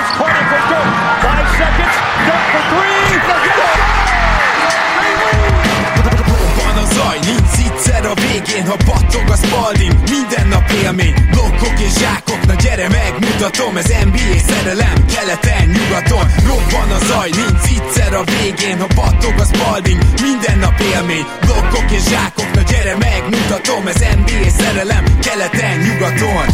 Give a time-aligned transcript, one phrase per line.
[0.00, 0.90] It's Carter for Dirk.
[1.20, 1.96] Five seconds.
[2.24, 2.90] Dirk for three.
[7.26, 12.54] Nincs egyszer a végén, ha battog a spalding Minden nap élmény, blokkok és zsákok Na
[12.54, 18.86] gyere megmutatom, ez NBA szerelem Keleten, nyugaton, robban a zaj Nincs egyszer a végén, ha
[18.94, 25.04] battog a spalding Minden nap élmény, blokkok és zsákok Na gyere megmutatom, ez NBA szerelem
[25.20, 26.46] Keleten, nyugaton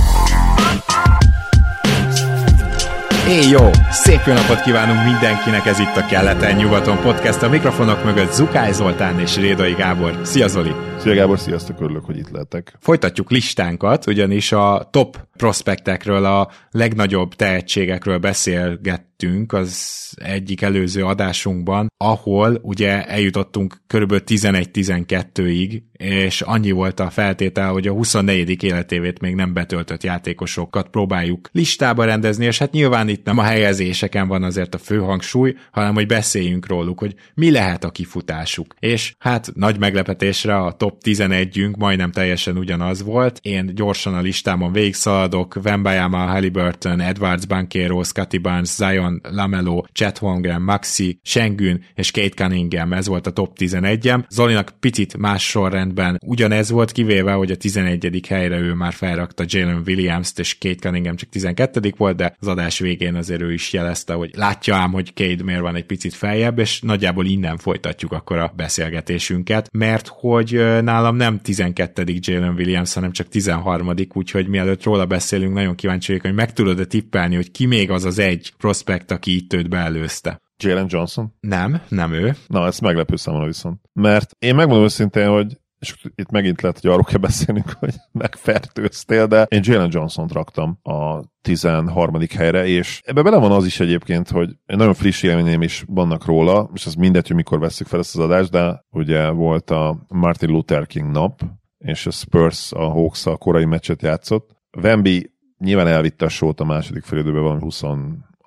[3.28, 3.70] Éj jó!
[3.90, 7.42] Szép jó napot kívánunk mindenkinek, ez itt a Keleten-nyugaton podcast.
[7.42, 10.20] A mikrofonok mögött Zukály Zoltán és Rédai Gábor.
[10.22, 10.74] Szia Zoli!
[10.98, 12.76] Szia Gábor, sziasztok, örülök, hogy itt lehetek.
[12.80, 22.58] Folytatjuk listánkat, ugyanis a top prospektekről, a legnagyobb tehetségekről beszélgettünk az egyik előző adásunkban, ahol
[22.62, 28.62] ugye eljutottunk körülbelül 11-12-ig, és annyi volt a feltétel, hogy a 24.
[28.62, 34.28] életévét még nem betöltött játékosokat próbáljuk listába rendezni, és hát nyilván itt nem a helyezéseken
[34.28, 38.74] van azért a fő hangsúly, hanem hogy beszéljünk róluk, hogy mi lehet a kifutásuk.
[38.78, 43.38] És hát nagy meglepetésre a top 11-ünk majdnem teljesen ugyanaz volt.
[43.42, 50.62] Én gyorsan a listámon végigszaladok, Vembayama, Halliburton, Edwards Banquero, Scotty Barnes, Zion, Lamelo, Chet Holmgren,
[50.62, 54.24] Maxi, Schengen és Kate Cunningham, ez volt a top 11-em.
[54.28, 58.26] Zolinak picit más sorrendben ugyanez volt, kivéve, hogy a 11.
[58.28, 61.92] helyre ő már felrakta Jalen Williams-t, és Kate Cunningham csak 12.
[61.96, 65.60] volt, de az adás végén azért ő is jelezte, hogy látja ám, hogy Kate miért
[65.60, 71.40] van egy picit feljebb, és nagyjából innen folytatjuk akkor a beszélgetésünket, mert hogy nálam nem
[71.40, 72.04] 12.
[72.06, 73.94] Jalen Williams, hanem csak 13.
[74.12, 78.04] úgyhogy mielőtt róla beszélünk, nagyon kíváncsi vagyok, hogy meg tudod-e tippelni, hogy ki még az
[78.04, 80.40] az egy prospekt, aki itt őt beelőzte.
[80.62, 81.34] Jalen Johnson?
[81.40, 82.36] Nem, nem ő.
[82.46, 83.80] Na, ez meglepő számomra viszont.
[83.92, 89.26] Mert én megmondom őszintén, hogy és itt megint lehet, hogy arról kell beszélnünk, hogy megfertőztél,
[89.26, 92.20] de én Jalen Johnson-t raktam a 13.
[92.36, 96.70] helyre, és ebbe bele van az is egyébként, hogy nagyon friss élményeim is vannak róla,
[96.74, 100.48] és az mindegy, hogy mikor veszük fel ezt az adást, de ugye volt a Martin
[100.48, 101.40] Luther King nap,
[101.78, 104.50] és a Spurs a hawks a korai meccset játszott.
[104.82, 107.82] Wemby nyilván elvitte a sót a második félidőben valami 20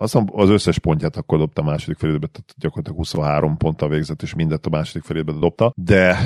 [0.01, 4.33] azt az összes pontját akkor dobta a második félidőbe, tehát gyakorlatilag 23 ponttal végzett, és
[4.33, 5.73] mindet a második félidőbe dobta.
[5.75, 6.17] De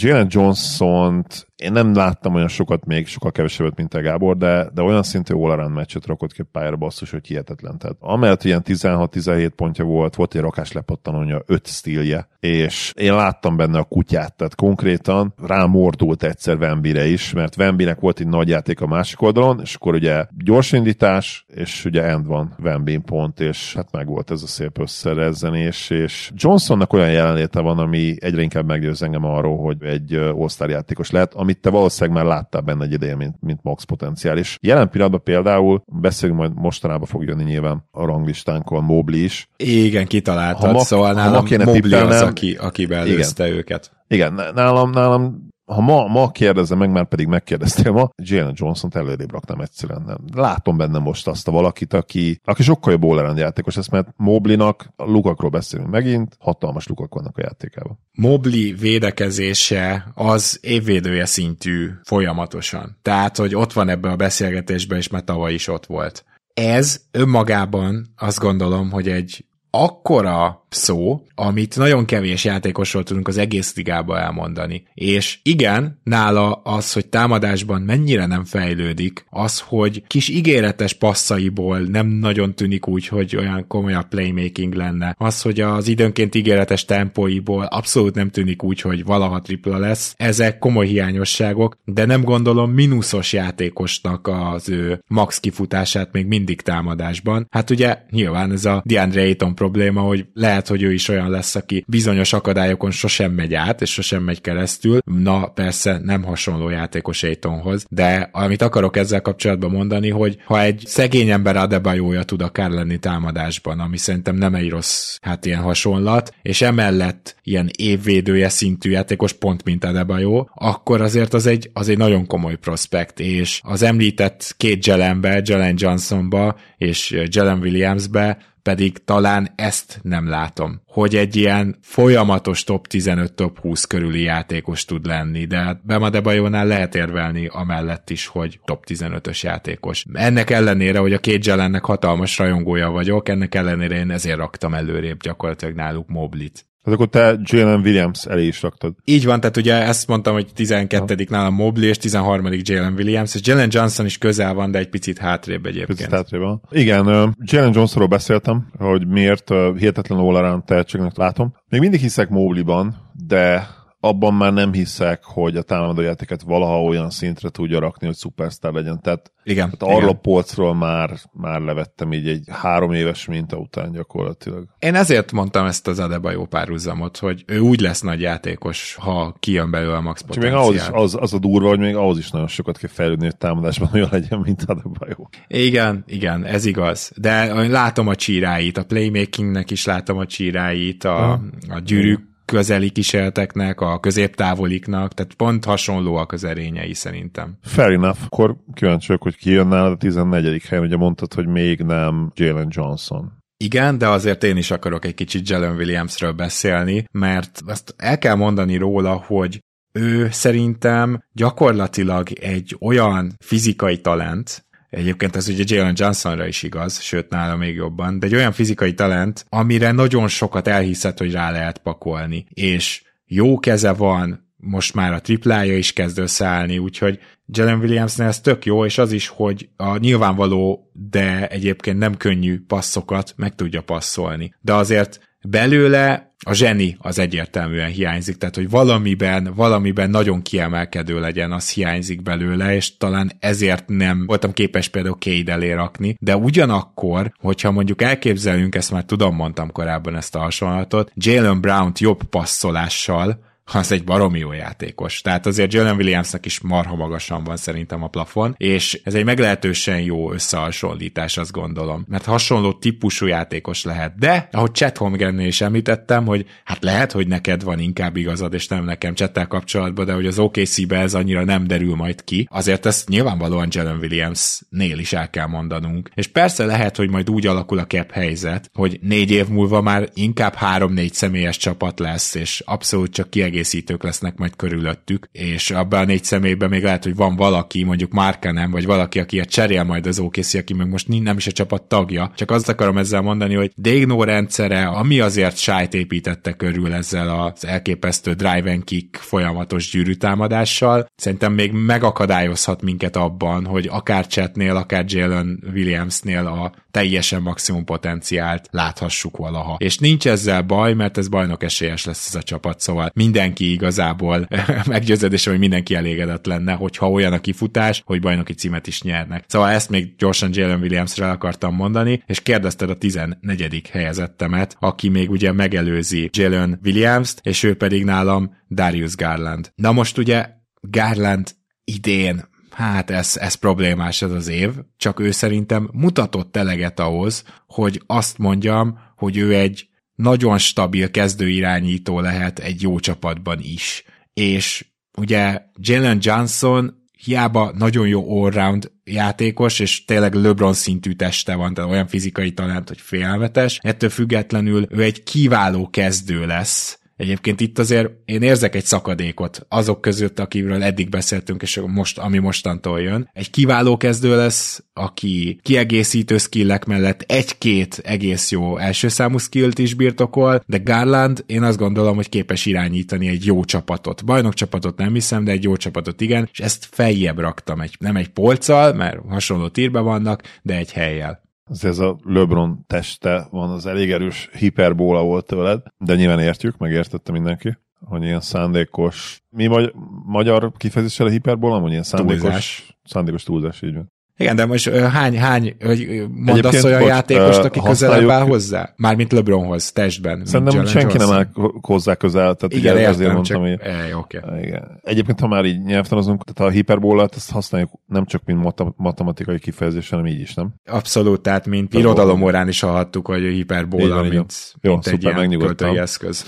[0.00, 4.82] Jalen Johnson-t én nem láttam olyan sokat, még sokkal kevesebbet, mint a Gábor, de, de
[4.82, 7.78] olyan szintű all meccset rakott ki pályára basszus, hogy hihetetlen.
[7.78, 13.56] Tehát amellett ilyen 16-17 pontja volt, volt egy rakás lepattanója, 5 stílje, és én láttam
[13.56, 18.80] benne a kutyát, tehát konkrétan rámordult egyszer Vembire is, mert Vembinek volt egy nagy játék
[18.80, 23.74] a másik oldalon, és akkor ugye gyors indítás, és ugye end van Vembin pont, és
[23.74, 28.66] hát meg volt ez a szép összerezzenés, és Johnsonnak olyan jelenléte van, ami egyre inkább
[28.66, 32.92] meggyőz engem arról, hogy egy all játékos lehet, amit te valószínűleg már láttál benne egy
[32.92, 34.58] ideje, mint, mint max potenciális.
[34.60, 39.48] Jelen pillanatban például, beszélünk majd mostanában fog jönni nyilván a ranglistánkon Mobley is.
[39.56, 43.90] Igen, kitaláltad, ha ma, szóval nálam ha ma Mobley az, aki, aki belőzte őket.
[44.08, 49.32] Igen, nálam, nálam ha ma, ma kérdezem meg, már pedig megkérdeztél ma, Jalen Johnson-t előrébb
[49.32, 50.02] raknám egyszerűen.
[50.06, 50.18] Nem.
[50.34, 54.92] Látom benne most azt a valakit, aki, aki sokkal jobb all játékos lesz, mert Moblinak,
[54.96, 57.98] lukakról beszélünk megint, hatalmas lukak vannak a játékában.
[58.12, 62.98] Mobley védekezése az évvédője szintű folyamatosan.
[63.02, 66.24] Tehát, hogy ott van ebben a beszélgetésben, és már tavaly is ott volt.
[66.54, 73.76] Ez önmagában azt gondolom, hogy egy akkora szó, amit nagyon kevés játékosról tudunk az egész
[73.76, 74.82] ligába elmondani.
[74.94, 82.06] És igen, nála az, hogy támadásban mennyire nem fejlődik, az, hogy kis ígéretes passzaiból nem
[82.06, 85.14] nagyon tűnik úgy, hogy olyan komolyabb playmaking lenne.
[85.18, 90.14] Az, hogy az időnként ígéretes tempóiból abszolút nem tűnik úgy, hogy valaha tripla lesz.
[90.16, 97.46] Ezek komoly hiányosságok, de nem gondolom mínuszos játékosnak az ő max kifutását még mindig támadásban.
[97.50, 101.54] Hát ugye nyilván ez a DeAndre Ayton probléma, hogy lehet hogy ő is olyan lesz,
[101.54, 104.98] aki bizonyos akadályokon sosem megy át, és sosem megy keresztül.
[105.04, 110.82] Na, persze nem hasonló játékos Aitonhoz, de amit akarok ezzel kapcsolatban mondani, hogy ha egy
[110.86, 116.34] szegény ember Adebayoja tud akár lenni támadásban, ami szerintem nem egy rossz, hát ilyen hasonlat,
[116.42, 121.98] és emellett ilyen évvédője szintű játékos pont mint Adebayo, akkor azért az egy, az egy
[121.98, 128.38] nagyon komoly prospekt, és az említett két Jelenbe, Jelen Johnsonba és Jelen Williamsbe
[128.68, 134.84] pedig talán ezt nem látom, hogy egy ilyen folyamatos top 15, top 20 körüli játékos
[134.84, 140.04] tud lenni, de hát Bemadebajónál lehet érvelni amellett is, hogy top 15-ös játékos.
[140.12, 145.20] Ennek ellenére, hogy a két Jelennek hatalmas rajongója vagyok, ennek ellenére én ezért raktam előrébb
[145.20, 146.66] gyakorlatilag náluk Moblit.
[146.82, 148.94] Tehát akkor te Jalen Williams elé is raktad.
[149.04, 153.40] Így van, tehát ugye ezt mondtam, hogy 12 nálam Mobley, és 13 Jalen Williams, és
[153.44, 155.98] Jalen Johnson is közel van, de egy picit hátrébb egyébként.
[155.98, 156.62] Picit hátrébb van.
[156.70, 161.54] Igen, uh, Jalen Johnsonról beszéltem, hogy miért uh, hihetetlen all tehetségnek látom.
[161.68, 162.96] Még mindig hiszek Mobley-ban,
[163.26, 163.68] de
[164.00, 169.00] abban már nem hiszek, hogy a támadójátéket valaha olyan szintre tudja rakni, hogy szupersztár legyen.
[169.00, 170.20] Tehát, igen, tehát arra igen.
[170.20, 174.66] polcról már, már levettem így egy három éves minta után gyakorlatilag.
[174.78, 179.70] Én ezért mondtam ezt az Adebayo párhuzamot, hogy ő úgy lesz nagy játékos, ha kijön
[179.70, 180.52] belőle a max potenciál.
[180.52, 183.24] Még ahhoz is, az, az a durva, hogy még ahhoz is nagyon sokat kell fejlődni,
[183.24, 185.28] hogy támadásban olyan legyen, mint Adebayo.
[185.46, 187.12] Igen, igen, ez igaz.
[187.16, 191.32] De látom a csíráit, a playmakingnek is látom a csíráit, a,
[191.68, 197.58] a gyűrűk közeli kísérleteknek, a középtávoliknak, tehát pont hasonlóak az erényei szerintem.
[197.62, 198.18] Fair enough.
[198.24, 200.62] Akkor kíváncsi hogy ki jön nálad a 14.
[200.68, 203.32] helyen, ugye mondtad, hogy még nem Jalen Johnson.
[203.56, 208.34] Igen, de azért én is akarok egy kicsit Jalen Williamsről beszélni, mert azt el kell
[208.34, 209.60] mondani róla, hogy
[209.92, 217.30] ő szerintem gyakorlatilag egy olyan fizikai talent, Egyébként ez ugye Jalen Johnsonra is igaz, sőt
[217.30, 221.78] nála még jobban, de egy olyan fizikai talent, amire nagyon sokat elhiszed, hogy rá lehet
[221.78, 222.46] pakolni.
[222.54, 228.40] És jó keze van, most már a triplája is kezd összeállni, úgyhogy Jalen Williamsnél ez
[228.40, 233.82] tök jó, és az is, hogy a nyilvánvaló, de egyébként nem könnyű passzokat meg tudja
[233.82, 234.54] passzolni.
[234.60, 241.52] De azért belőle a zseni az egyértelműen hiányzik, tehát hogy valamiben, valamiben nagyon kiemelkedő legyen,
[241.52, 247.32] az hiányzik belőle, és talán ezért nem voltam képes például Cade elé rakni, de ugyanakkor,
[247.38, 253.46] hogyha mondjuk elképzelünk, ezt már tudom, mondtam korábban ezt a hasonlatot, Jalen Brown-t jobb passzolással,
[253.72, 255.20] az egy baromi jó játékos.
[255.20, 260.00] Tehát azért Jalen Williamsnak is marha magasan van szerintem a plafon, és ez egy meglehetősen
[260.00, 262.04] jó összehasonlítás, azt gondolom.
[262.08, 264.18] Mert hasonló típusú játékos lehet.
[264.18, 268.68] De, ahogy Chet Holmgrennél is említettem, hogy hát lehet, hogy neked van inkább igazad, és
[268.68, 272.48] nem nekem Chettel kapcsolatban, de hogy az OKC-be ez annyira nem derül majd ki.
[272.50, 276.10] Azért ezt nyilvánvalóan Jalen Williams-nél is el kell mondanunk.
[276.14, 280.08] És persze lehet, hogy majd úgy alakul a cap helyzet, hogy négy év múlva már
[280.14, 286.00] inkább három-négy személyes csapat lesz, és abszolút csak kiegészítő kiegészítők lesznek majd körülöttük, és abban
[286.00, 289.84] a négy személyben még lehet, hogy van valaki, mondjuk nem, vagy valaki, aki a cserél
[289.84, 292.32] majd az OKC, aki meg most nem is a csapat tagja.
[292.34, 297.64] Csak azt akarom ezzel mondani, hogy Degno rendszere, ami azért sájt építette körül ezzel az
[297.64, 305.04] elképesztő drive and kick folyamatos gyűrűtámadással, szerintem még megakadályozhat minket abban, hogy akár Chetnél, akár
[305.06, 309.76] Jalen Williamsnél a teljesen maximum potenciált láthassuk valaha.
[309.78, 313.10] És nincs ezzel baj, mert ez bajnok esélyes lesz ez a csapat, szóval
[313.48, 314.48] mindenki igazából
[314.86, 319.44] meggyőződésem, hogy mindenki elégedett lenne, hogyha olyan a kifutás, hogy bajnoki címet is nyernek.
[319.46, 323.88] Szóval ezt még gyorsan Jalen Williamsre akartam mondani, és kérdezted a 14.
[323.92, 329.72] helyezettemet, aki még ugye megelőzi Jalen Williams-t, és ő pedig nálam Darius Garland.
[329.74, 330.46] Na most ugye
[330.80, 331.50] Garland
[331.84, 338.02] idén hát ez, ez problémás ez az év, csak ő szerintem mutatott eleget ahhoz, hogy
[338.06, 344.04] azt mondjam, hogy ő egy nagyon stabil kezdőirányító lehet egy jó csapatban is.
[344.34, 344.86] És
[345.18, 346.94] ugye Jalen Johnson
[347.24, 352.88] hiába nagyon jó allround játékos, és tényleg LeBron szintű teste van, tehát olyan fizikai talent,
[352.88, 353.78] hogy félmetes.
[353.82, 360.00] Ettől függetlenül ő egy kiváló kezdő lesz, Egyébként itt azért én érzek egy szakadékot azok
[360.00, 363.30] között, akiről eddig beszéltünk, és most, ami mostantól jön.
[363.32, 369.94] Egy kiváló kezdő lesz, aki kiegészítő skillek mellett egy-két egész jó első számú skillt is
[369.94, 374.24] birtokol, de Garland én azt gondolom, hogy képes irányítani egy jó csapatot.
[374.24, 378.16] Bajnok csapatot nem hiszem, de egy jó csapatot igen, és ezt feljebb raktam, egy, nem
[378.16, 383.70] egy polccal, mert hasonló tírbe vannak, de egy helyjel az ez a LeBron teste van,
[383.70, 389.66] az elég erős hiperbóla volt tőled, de nyilván értjük, megértette mindenki, hogy ilyen szándékos, mi
[389.66, 389.94] magy-
[390.24, 392.98] magyar kifejezéssel a hiperbóla, hogy ilyen szándékos, túlzás.
[393.04, 394.12] szándékos túlzás, így van.
[394.40, 398.92] Igen, de most hány, hány, hogy mondasz Egyébként, olyan bocs, játékost, aki közelebb áll hozzá?
[398.96, 400.44] Mármint LeBronhoz, testben.
[400.44, 401.28] Szerintem senki Johnson.
[401.28, 403.78] nem áll hozzá közel, tehát igen, ugye, értem, azért mondtam, hogy...
[403.80, 404.62] E, okay.
[404.62, 405.00] igen.
[405.02, 410.08] Egyébként, ha már így nyelvtanozunk, tehát a hiperbólát, ezt használjuk nem csak mint matematikai kifejezés,
[410.08, 410.74] hanem így is, nem?
[410.86, 415.36] Abszolút, tehát mint irodalom órán is hallhattuk, hogy a hiperbóla, van, mint, jó, mint szuper,
[415.36, 416.44] egy ilyen költői eszköz.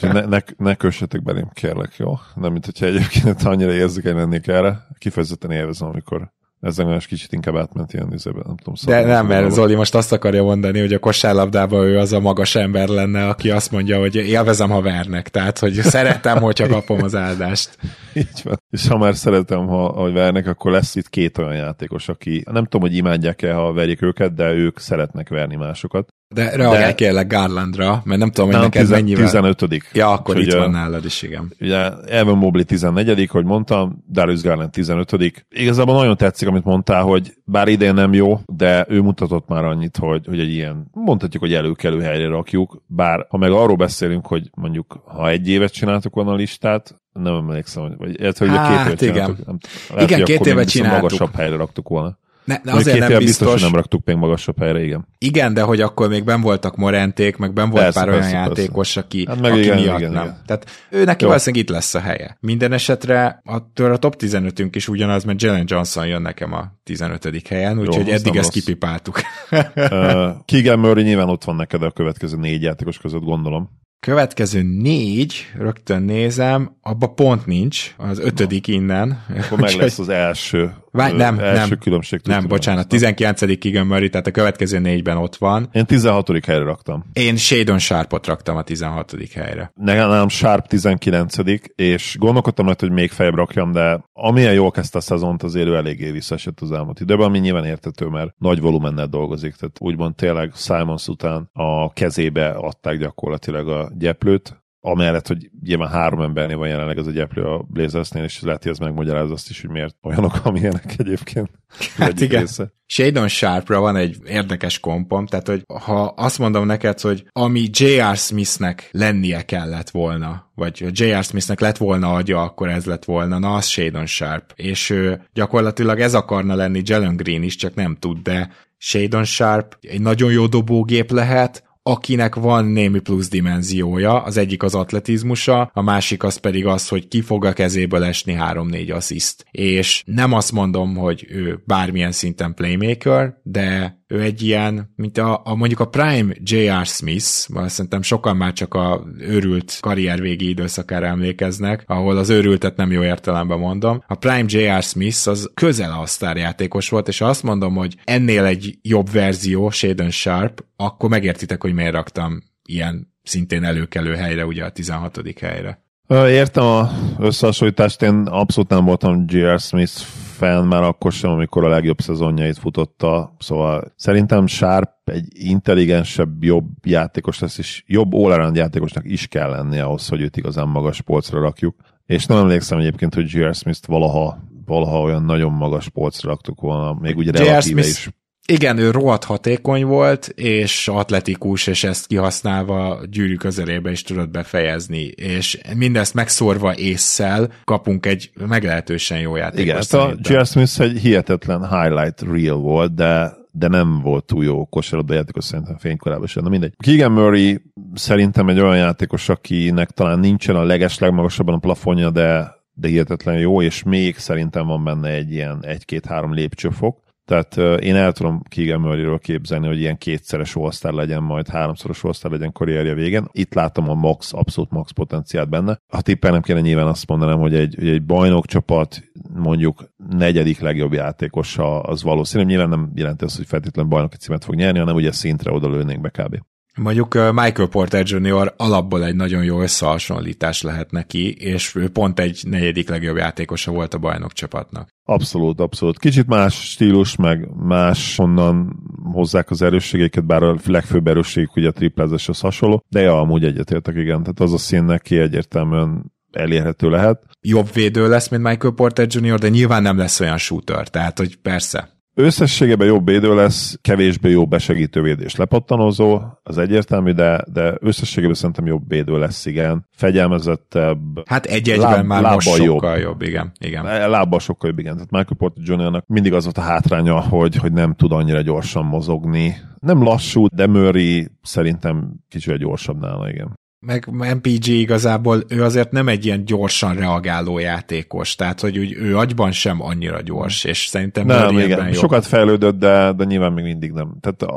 [0.00, 2.18] ne, ne, ne kössetek belém, kérlek, jó?
[2.34, 4.86] Nem, mint hogyha egyébként annyira érzékeny lennék erre.
[4.98, 6.32] Kifejezetten élvezem, amikor
[6.64, 8.74] ezzel más kicsit inkább átment ilyen üzebe, nem tudom.
[8.74, 12.20] Szóval De nem, mert Zoli most azt akarja mondani, hogy a kosárlabdában ő az a
[12.20, 17.02] magas ember lenne, aki azt mondja, hogy élvezem, ha vernek, tehát, hogy szeretem, hogyha kapom
[17.02, 17.78] az áldást.
[18.14, 18.56] Így van.
[18.70, 22.64] És ha már szeretem, ha, hogy vernek, akkor lesz itt két olyan játékos, aki nem
[22.64, 26.08] tudom, hogy imádják-e, ha verjék őket, de ők szeretnek verni másokat.
[26.34, 26.94] De reagálj de...
[26.94, 29.24] kérlek Garlandra, mert nem tudom, hogy nem, neked mennyivel...
[29.24, 31.52] 15 Ja, akkor Úgyhogy, itt van nálad is, igen.
[31.60, 37.34] Ugye Evan Mobley 14 hogy mondtam, Darius Garland 15 Igazából nagyon tetszik, amit mondtál, hogy
[37.44, 41.54] bár idén nem jó, de ő mutatott már annyit, hogy, hogy egy ilyen, mondhatjuk, hogy
[41.54, 46.30] előkelő helyre rakjuk, bár ha meg arról beszélünk, hogy mondjuk ha egy évet csináltuk volna
[46.30, 49.14] a listát, nem emlékszem, hogy, vagy illetve, hogy Hát, két évet igen.
[49.14, 49.46] csináltuk.
[49.46, 49.58] Nem,
[49.94, 51.02] lehet, Igen, két évet csináltuk.
[51.02, 52.18] magasabb helyre raktuk volna.
[52.44, 53.52] Ne, ne, Azért nem biztos, biztos.
[53.52, 55.06] hogy nem raktuk még magasabb helyre, igen.
[55.18, 58.36] Igen, de hogy akkor még ben voltak Morenték, meg ben volt Persze, pár olyan persze,
[58.36, 60.22] játékos, aki, Hát meg aki igen, miatt igen, nem.
[60.22, 60.42] igen.
[60.46, 61.28] Tehát ő neki Jó.
[61.28, 62.36] valószínűleg itt lesz a helye.
[62.40, 67.48] Minden esetre attól a top 15-ünk is ugyanaz, mert Jalen Johnson jön nekem a 15.
[67.48, 68.48] helyen, úgyhogy eddig ezt rossz.
[68.48, 69.20] kipipáltuk.
[69.76, 73.70] Uh, Keegan Murray nyilván ott van neked a következő négy játékos között, gondolom.
[74.00, 79.24] Következő négy, rögtön nézem, abba pont nincs, az ötödik innen.
[79.38, 82.20] Akkor meg lesz az első, Ö, nem, első nem, különbség.
[82.24, 82.56] nem, tudom.
[82.56, 83.58] bocsánat, 19.
[83.58, 85.68] Keegan Murray, tehát a következő négyben ott van.
[85.72, 86.46] Én 16.
[86.46, 87.04] helyre raktam.
[87.12, 89.14] Én Shadon Sharpot raktam a 16.
[89.34, 89.72] helyre.
[89.74, 91.34] Nekem Sharp 19
[91.74, 95.74] és gondolkodtam rajta, hogy még feljebb rakjam, de amilyen jól kezdte a szezont, azért ő
[95.74, 100.52] eléggé visszaesett az elmúlt időben, ami nyilván értető, mert nagy volumennel dolgozik, tehát úgymond tényleg
[100.54, 106.98] Simons után a kezébe adták gyakorlatilag a gyeplőt, amellett, hogy nyilván három embernél van jelenleg
[106.98, 110.40] az a gyeplő a Blazersnél, és lehet, hogy ez megmagyaráz azt is, hogy miért olyanok,
[110.42, 111.50] amilyenek egyébként.
[111.96, 112.40] Hát igen.
[112.40, 112.72] része.
[112.86, 118.16] Shadon Sharpra van egy érdekes kompom, tehát hogy ha azt mondom neked, hogy ami J.R.
[118.16, 121.24] Smithnek lennie kellett volna, vagy J.R.
[121.24, 124.52] Smithnek lett volna agya, akkor ez lett volna, na az Shadon Sharp.
[124.54, 129.76] És ő, gyakorlatilag ez akarna lenni Jalen Green is, csak nem tud, de Shadon Sharp
[129.80, 135.82] egy nagyon jó dobógép lehet, akinek van némi plusz dimenziója, az egyik az atletizmusa, a
[135.82, 139.46] másik az pedig az, hogy ki fog a kezéből esni 3-4 assziszt.
[139.50, 145.40] És nem azt mondom, hogy ő bármilyen szinten playmaker, de ő egy ilyen, mint a,
[145.44, 146.86] a mondjuk a Prime J.R.
[146.86, 152.92] Smith, mert szerintem sokan már csak a őrült karriervégi időszakára emlékeznek, ahol az őrültet nem
[152.92, 154.02] jó értelemben mondom.
[154.06, 154.82] A Prime J.R.
[154.82, 160.10] Smith az közel a sztárjátékos volt, és azt mondom, hogy ennél egy jobb verzió, Shaden
[160.10, 165.38] Sharp, akkor megértitek, hogy miért raktam ilyen szintén előkelő helyre, ugye a 16.
[165.40, 165.83] helyre.
[166.08, 169.58] Értem a összehasonlítást, én abszolút nem voltam J.R.
[169.58, 169.92] Smith
[170.36, 176.64] fan már akkor sem, amikor a legjobb szezonjait futotta, szóval szerintem Sharp egy intelligensebb, jobb
[176.82, 181.40] játékos lesz, és jobb all játékosnak is kell lennie ahhoz, hogy őt igazán magas polcra
[181.40, 181.76] rakjuk.
[182.06, 183.54] És nem emlékszem egyébként, hogy J.R.
[183.54, 188.10] Smith-t valaha, valaha olyan nagyon magas polcra raktuk volna, még ugye relatíve is.
[188.46, 195.02] Igen, ő rohadt hatékony volt, és atletikus, és ezt kihasználva gyűrű közelébe is tudott befejezni,
[195.06, 199.64] és mindezt megszórva észszel kapunk egy meglehetősen jó játékot.
[199.64, 200.34] Igen, ezt a szerintem.
[200.34, 200.46] J.R.
[200.46, 205.76] Smith egy hihetetlen highlight reel volt, de de nem volt túl jó kosárlabda játékos szerintem
[205.78, 206.42] fénykorában sem.
[206.42, 206.72] Na mindegy.
[206.76, 207.60] Keegan Murray
[207.94, 213.38] szerintem egy olyan játékos, akinek talán nincsen a leges legmagasabban a plafonja, de, de hihetetlen
[213.38, 217.03] jó, és még szerintem van benne egy ilyen egy-két-három lépcsőfok.
[217.24, 222.52] Tehát én el tudom Keegan képzelni, hogy ilyen kétszeres all legyen, majd háromszoros all legyen
[222.52, 223.28] karrierje végén.
[223.32, 225.78] Itt látom a max, abszolút max potenciált benne.
[225.92, 229.02] Ha tippelnem kéne nyilván azt mondanám, hogy egy, hogy egy bajnokcsapat
[229.34, 232.44] mondjuk negyedik legjobb játékosa az valószínű.
[232.44, 236.00] Nyilván nem jelenti azt, hogy feltétlenül bajnoki címet fog nyerni, hanem ugye szintre oda lőnénk
[236.00, 236.38] be kb.
[236.76, 238.54] Mondjuk Michael Porter Jr.
[238.56, 243.94] alapból egy nagyon jó összehasonlítás lehet neki, és ő pont egy negyedik legjobb játékosa volt
[243.94, 244.88] a bajnok csapatnak.
[245.04, 245.98] Abszolút, abszolút.
[245.98, 251.72] Kicsit más stílus, meg más honnan hozzák az erősségeiket, bár a legfőbb erősségük ugye a
[251.72, 254.22] triplázáshoz hasonló, de ja, amúgy egyetértek, igen.
[254.22, 257.22] Tehát az a szín neki egyértelműen elérhető lehet.
[257.40, 261.36] Jobb védő lesz, mint Michael Porter Jr., de nyilván nem lesz olyan shooter, tehát hogy
[261.36, 261.93] persze.
[262.16, 268.66] Összességében jobb védő lesz, kevésbé jó besegítő védés lepattanozó, az egyértelmű, de, de összességében szerintem
[268.66, 269.86] jobb védő lesz, igen.
[269.96, 271.28] Fegyelmezettebb.
[271.28, 272.74] Hát egy-egyben Láb- már most lábbal jobb.
[272.74, 273.52] sokkal jobb, igen.
[273.58, 273.84] igen.
[274.10, 274.94] Lábbal sokkal jobb, igen.
[274.94, 278.84] Tehát Michael Porter Jr.-nak mindig az volt a hátránya, hogy, hogy nem tud annyira gyorsan
[278.84, 279.56] mozogni.
[279.78, 283.58] Nem lassú, de Murray szerintem kicsit gyorsabb nála, igen.
[283.84, 289.16] Meg MPG igazából ő azért nem egy ilyen gyorsan reagáló játékos, tehát hogy úgy, ő
[289.16, 291.84] agyban sem annyira gyors, és szerintem Nem, igen.
[291.86, 291.94] jobb.
[291.94, 294.16] Sokat fejlődött, de, de nyilván még mindig nem.
[294.20, 294.52] Tehát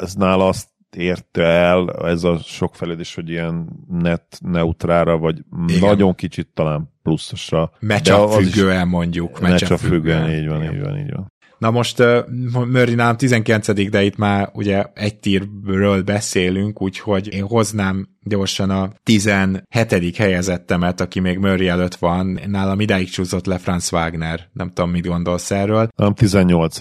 [0.00, 5.80] ez nála azt érte el, ez a sok fejlődés, hogy ilyen net neutrára, vagy Igen.
[5.88, 7.70] nagyon kicsit talán pluszosra.
[7.80, 9.40] Matchup az is- függően mondjuk.
[9.40, 10.74] Matchup függően, így van, Igen.
[10.74, 11.32] így van, így van.
[11.62, 17.42] Na most uh, Murray nálam 19 de itt már ugye egy tírről beszélünk, úgyhogy én
[17.42, 20.16] hoznám gyorsan a 17.
[20.16, 22.40] helyezettemet, aki még Murray előtt van.
[22.46, 24.48] Nálam idáig csúszott le Franz Wagner.
[24.52, 25.88] Nem tudom, mit gondolsz erről.
[25.96, 26.76] Nem 18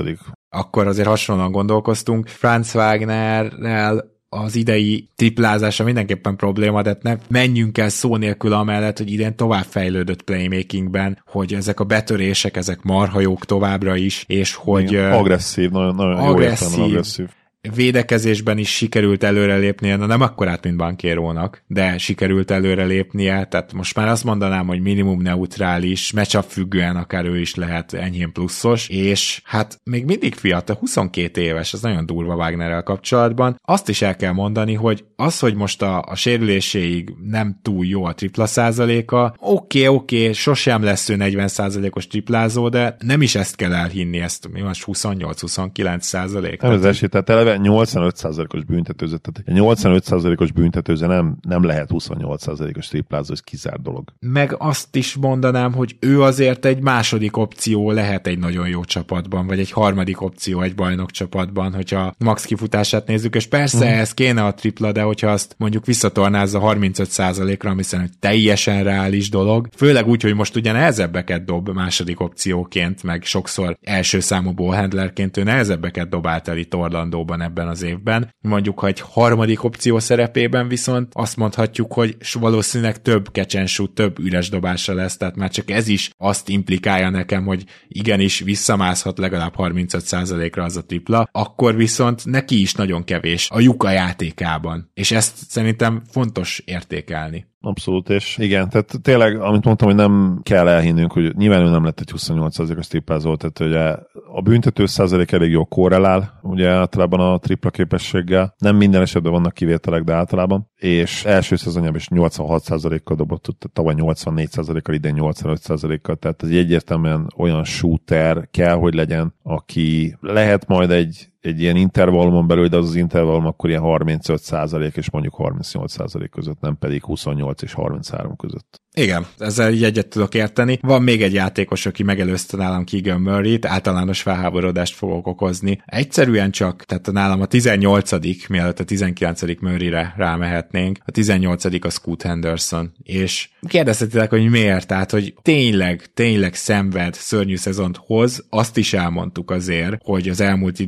[0.50, 2.28] Akkor azért hasonlóan gondolkoztunk.
[2.28, 9.12] Franz Wagnerrel az idei triplázása mindenképpen probléma, de ne menjünk el szó nélkül amellett, hogy
[9.12, 14.92] idén tovább fejlődött playmakingben, hogy ezek a betörések, ezek marhajók továbbra is, és hogy...
[14.92, 17.28] Igen, agresszív, nagyon, nagyon agresszív, jó agresszív
[17.76, 24.08] védekezésben is sikerült előrelépnie, na nem akkorát, mint Bankérónak, de sikerült előrelépnie, tehát most már
[24.08, 29.80] azt mondanám, hogy minimum neutrális, matchup függően akár ő is lehet enyhén pluszos, és hát
[29.84, 33.60] még mindig fiatal, 22 éves, ez nagyon durva Wagnerrel kapcsolatban.
[33.66, 38.06] Azt is el kell mondani, hogy az, hogy most a, a sérüléséig nem túl jó
[38.06, 43.22] a tripla százaléka, oké, okay, oké, okay, sosem lesz ő 40 százalékos triplázó, de nem
[43.22, 46.62] is ezt kell elhinni, ezt mi most 28-29 százalék.
[46.62, 53.34] Nem az esély, tehát eleve 85%-os büntetőző, tehát 85%-os büntetőző nem, nem lehet 28%-os triplázó,
[53.34, 54.14] ez kizárt dolog.
[54.20, 59.48] Meg azt is mondanám, hogy ő azért egy második opció lehet egy nagyon jó csapatban,
[59.48, 64.00] vagy egy harmadik opció egy bajnok csapatban, hogyha max kifutását nézzük, és persze mm.
[64.00, 69.68] ez kéne a tripla, de hogyha azt mondjuk visszatornázza 35%-ra, ami szerintem teljesen reális dolog,
[69.76, 75.44] főleg úgy, hogy most ugye nehezebbeket dob második opcióként, meg sokszor első számú ballhandlerként ő
[75.44, 78.36] nehezebbeket dobált el itt Orlandóban van ebben az évben.
[78.42, 84.50] Mondjuk, ha egy harmadik opció szerepében viszont azt mondhatjuk, hogy valószínűleg több kecsensú, több üres
[84.50, 90.64] dobása lesz, tehát már csak ez is azt implikálja nekem, hogy igenis visszamászhat legalább 35%-ra
[90.64, 94.92] az a tripla, akkor viszont neki is nagyon kevés a lyuka játékában.
[94.94, 97.50] És ezt szerintem fontos értékelni.
[97.64, 101.84] Abszolút, és igen, tehát tényleg, amit mondtam, hogy nem kell elhinnünk, hogy nyilván ő nem
[101.84, 103.96] lett egy 28%-os triplázó, tehát ugye
[104.34, 108.56] a büntető százalék elég jó korrelál, ugye általában a tripla képességgel.
[108.58, 110.70] Nem minden esetben vannak kivételek, de általában.
[110.76, 117.64] És első szezonjában is 86%-kal dobott, tavaly 84%-kal, idén 85%-kal, tehát ez egy egyértelműen olyan
[117.64, 122.96] shooter kell, hogy legyen, aki lehet majd egy egy ilyen intervallumon belül, de az az
[122.96, 128.36] intervallum akkor ilyen 35 százalék és mondjuk 38 százalék között, nem pedig 28 és 33
[128.36, 128.82] között.
[128.94, 130.80] Igen, ezzel így egyet tudok érteni.
[130.82, 135.82] Van még egy játékos, aki megelőzte nálam Keegan Murray-t, általános felháborodást fogok okozni.
[135.86, 142.22] Egyszerűen csak, tehát nálam a 18 mielőtt a 19 Murray-re rámehetnénk, a 18 a Scoot
[142.22, 148.94] Henderson, és kérdezhetitek, hogy miért, tehát, hogy tényleg, tényleg szenved, szörnyű szezont hoz, azt is
[148.94, 150.80] elmondtuk azért, hogy az elmúlt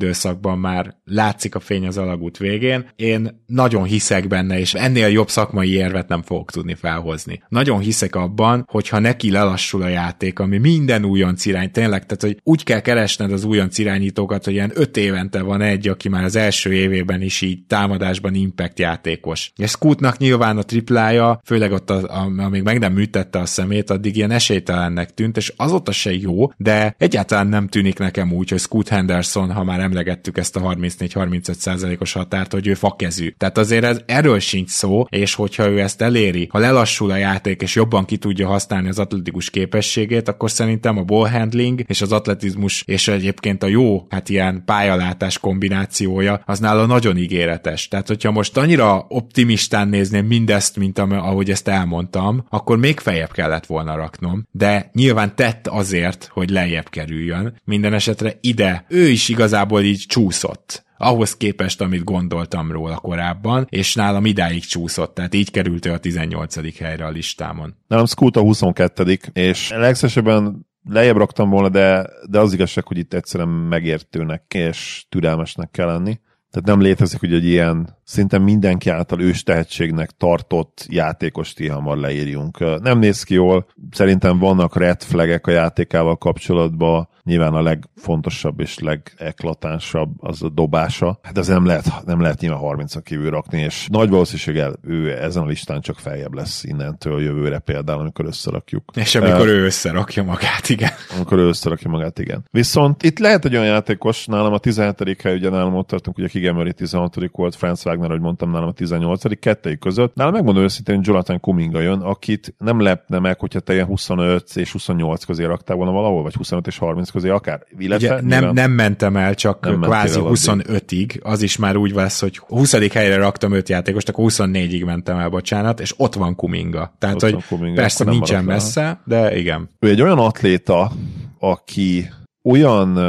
[0.43, 2.89] időszakban már látszik a fény az alagút végén.
[2.95, 7.43] Én nagyon hiszek benne, és ennél jobb szakmai érvet nem fogok tudni felhozni.
[7.49, 12.38] Nagyon hiszek abban, hogyha neki lelassul a játék, ami minden újonc irány, tényleg, tehát hogy
[12.43, 16.36] úgy kell keresned az újonc irányítókat, hogy ilyen öt évente van egy, aki már az
[16.36, 19.51] első évében is így támadásban impact játékos.
[19.56, 24.15] És Scootnak nyilván a triplája, főleg ott, a, amíg meg nem műtette a szemét, addig
[24.15, 28.88] ilyen esélytelennek tűnt, és azóta se jó, de egyáltalán nem tűnik nekem úgy, hogy Scoot
[28.88, 33.29] Henderson, ha már emlegettük ezt a 34-35 os határt, hogy ő fakezű.
[33.37, 37.61] Tehát azért ez, erről sincs szó, és hogyha ő ezt eléri, ha lelassul a játék,
[37.61, 42.11] és jobban ki tudja használni az atletikus képességét, akkor szerintem a ball handling és az
[42.11, 47.87] atletizmus és egyébként a jó, hát ilyen pályalátás kombinációja az nála nagyon ígéretes.
[47.87, 53.65] Tehát, hogyha most annyira optimistán nézném mindezt, mint ahogy ezt elmondtam, akkor még feljebb kellett
[53.65, 57.61] volna raknom, de nyilván tett azért, hogy lejjebb kerüljön.
[57.65, 63.95] Minden esetre ide ő is igazából így csúszott ahhoz képest, amit gondoltam róla korábban, és
[63.95, 66.77] nálam idáig csúszott, tehát így került ő a 18.
[66.77, 67.75] helyre a listámon.
[67.88, 69.19] Nálam Scoot a 22.
[69.33, 75.71] és legszesebben lejjebb raktam volna, de, de az igazság, hogy itt egyszerűen megértőnek és türelmesnek
[75.71, 76.19] kell lenni.
[76.51, 82.81] Tehát nem létezik, hogy egy ilyen szinte mindenki által ős tehetségnek tartott játékos hamar leírjunk.
[82.81, 88.79] Nem néz ki jól, szerintem vannak red flagek a játékával kapcsolatban, nyilván a legfontosabb és
[88.79, 91.19] legeklatánsabb az a dobása.
[91.21, 95.43] Hát ez nem lehet, nem lehet nyilván 30 kívül rakni, és nagy valószínűséggel ő ezen
[95.43, 98.83] a listán csak feljebb lesz innentől jövőre például, amikor összerakjuk.
[98.95, 100.91] És amikor uh, ő összerakja magát, igen.
[101.15, 102.45] Amikor ő összerakja magát, igen.
[102.51, 105.21] Viszont itt lehet egy olyan játékos, nálam a 17.
[105.21, 107.15] hely, ugye nálam ott tartunk, ugye Kigemeri 16.
[107.31, 109.39] volt, Franz Wagner, ahogy mondtam, nálam a 18.
[109.39, 110.15] kettőjük között.
[110.15, 114.71] Nálam megmondom őszintén, Jonathan Kuminga jön, akit nem lepne meg, hogyha te ilyen 25 és
[114.71, 117.63] 28 közé raktál volna valahol, vagy 25 és 30 közé akár.
[117.78, 122.19] Illetve, Ugye, nem, nem mentem el, csak nem kvázi 25-ig, az is már úgy lesz,
[122.19, 122.93] hogy 20.
[122.93, 126.95] helyre raktam 5 játékost, akkor 24-ig mentem el, bocsánat, és ott van Kuminga.
[126.97, 129.69] Tehát, ott hogy Kuminga, persze nincsen messze, de igen.
[129.80, 130.91] Ő egy olyan atléta,
[131.39, 132.10] aki
[132.43, 132.99] olyan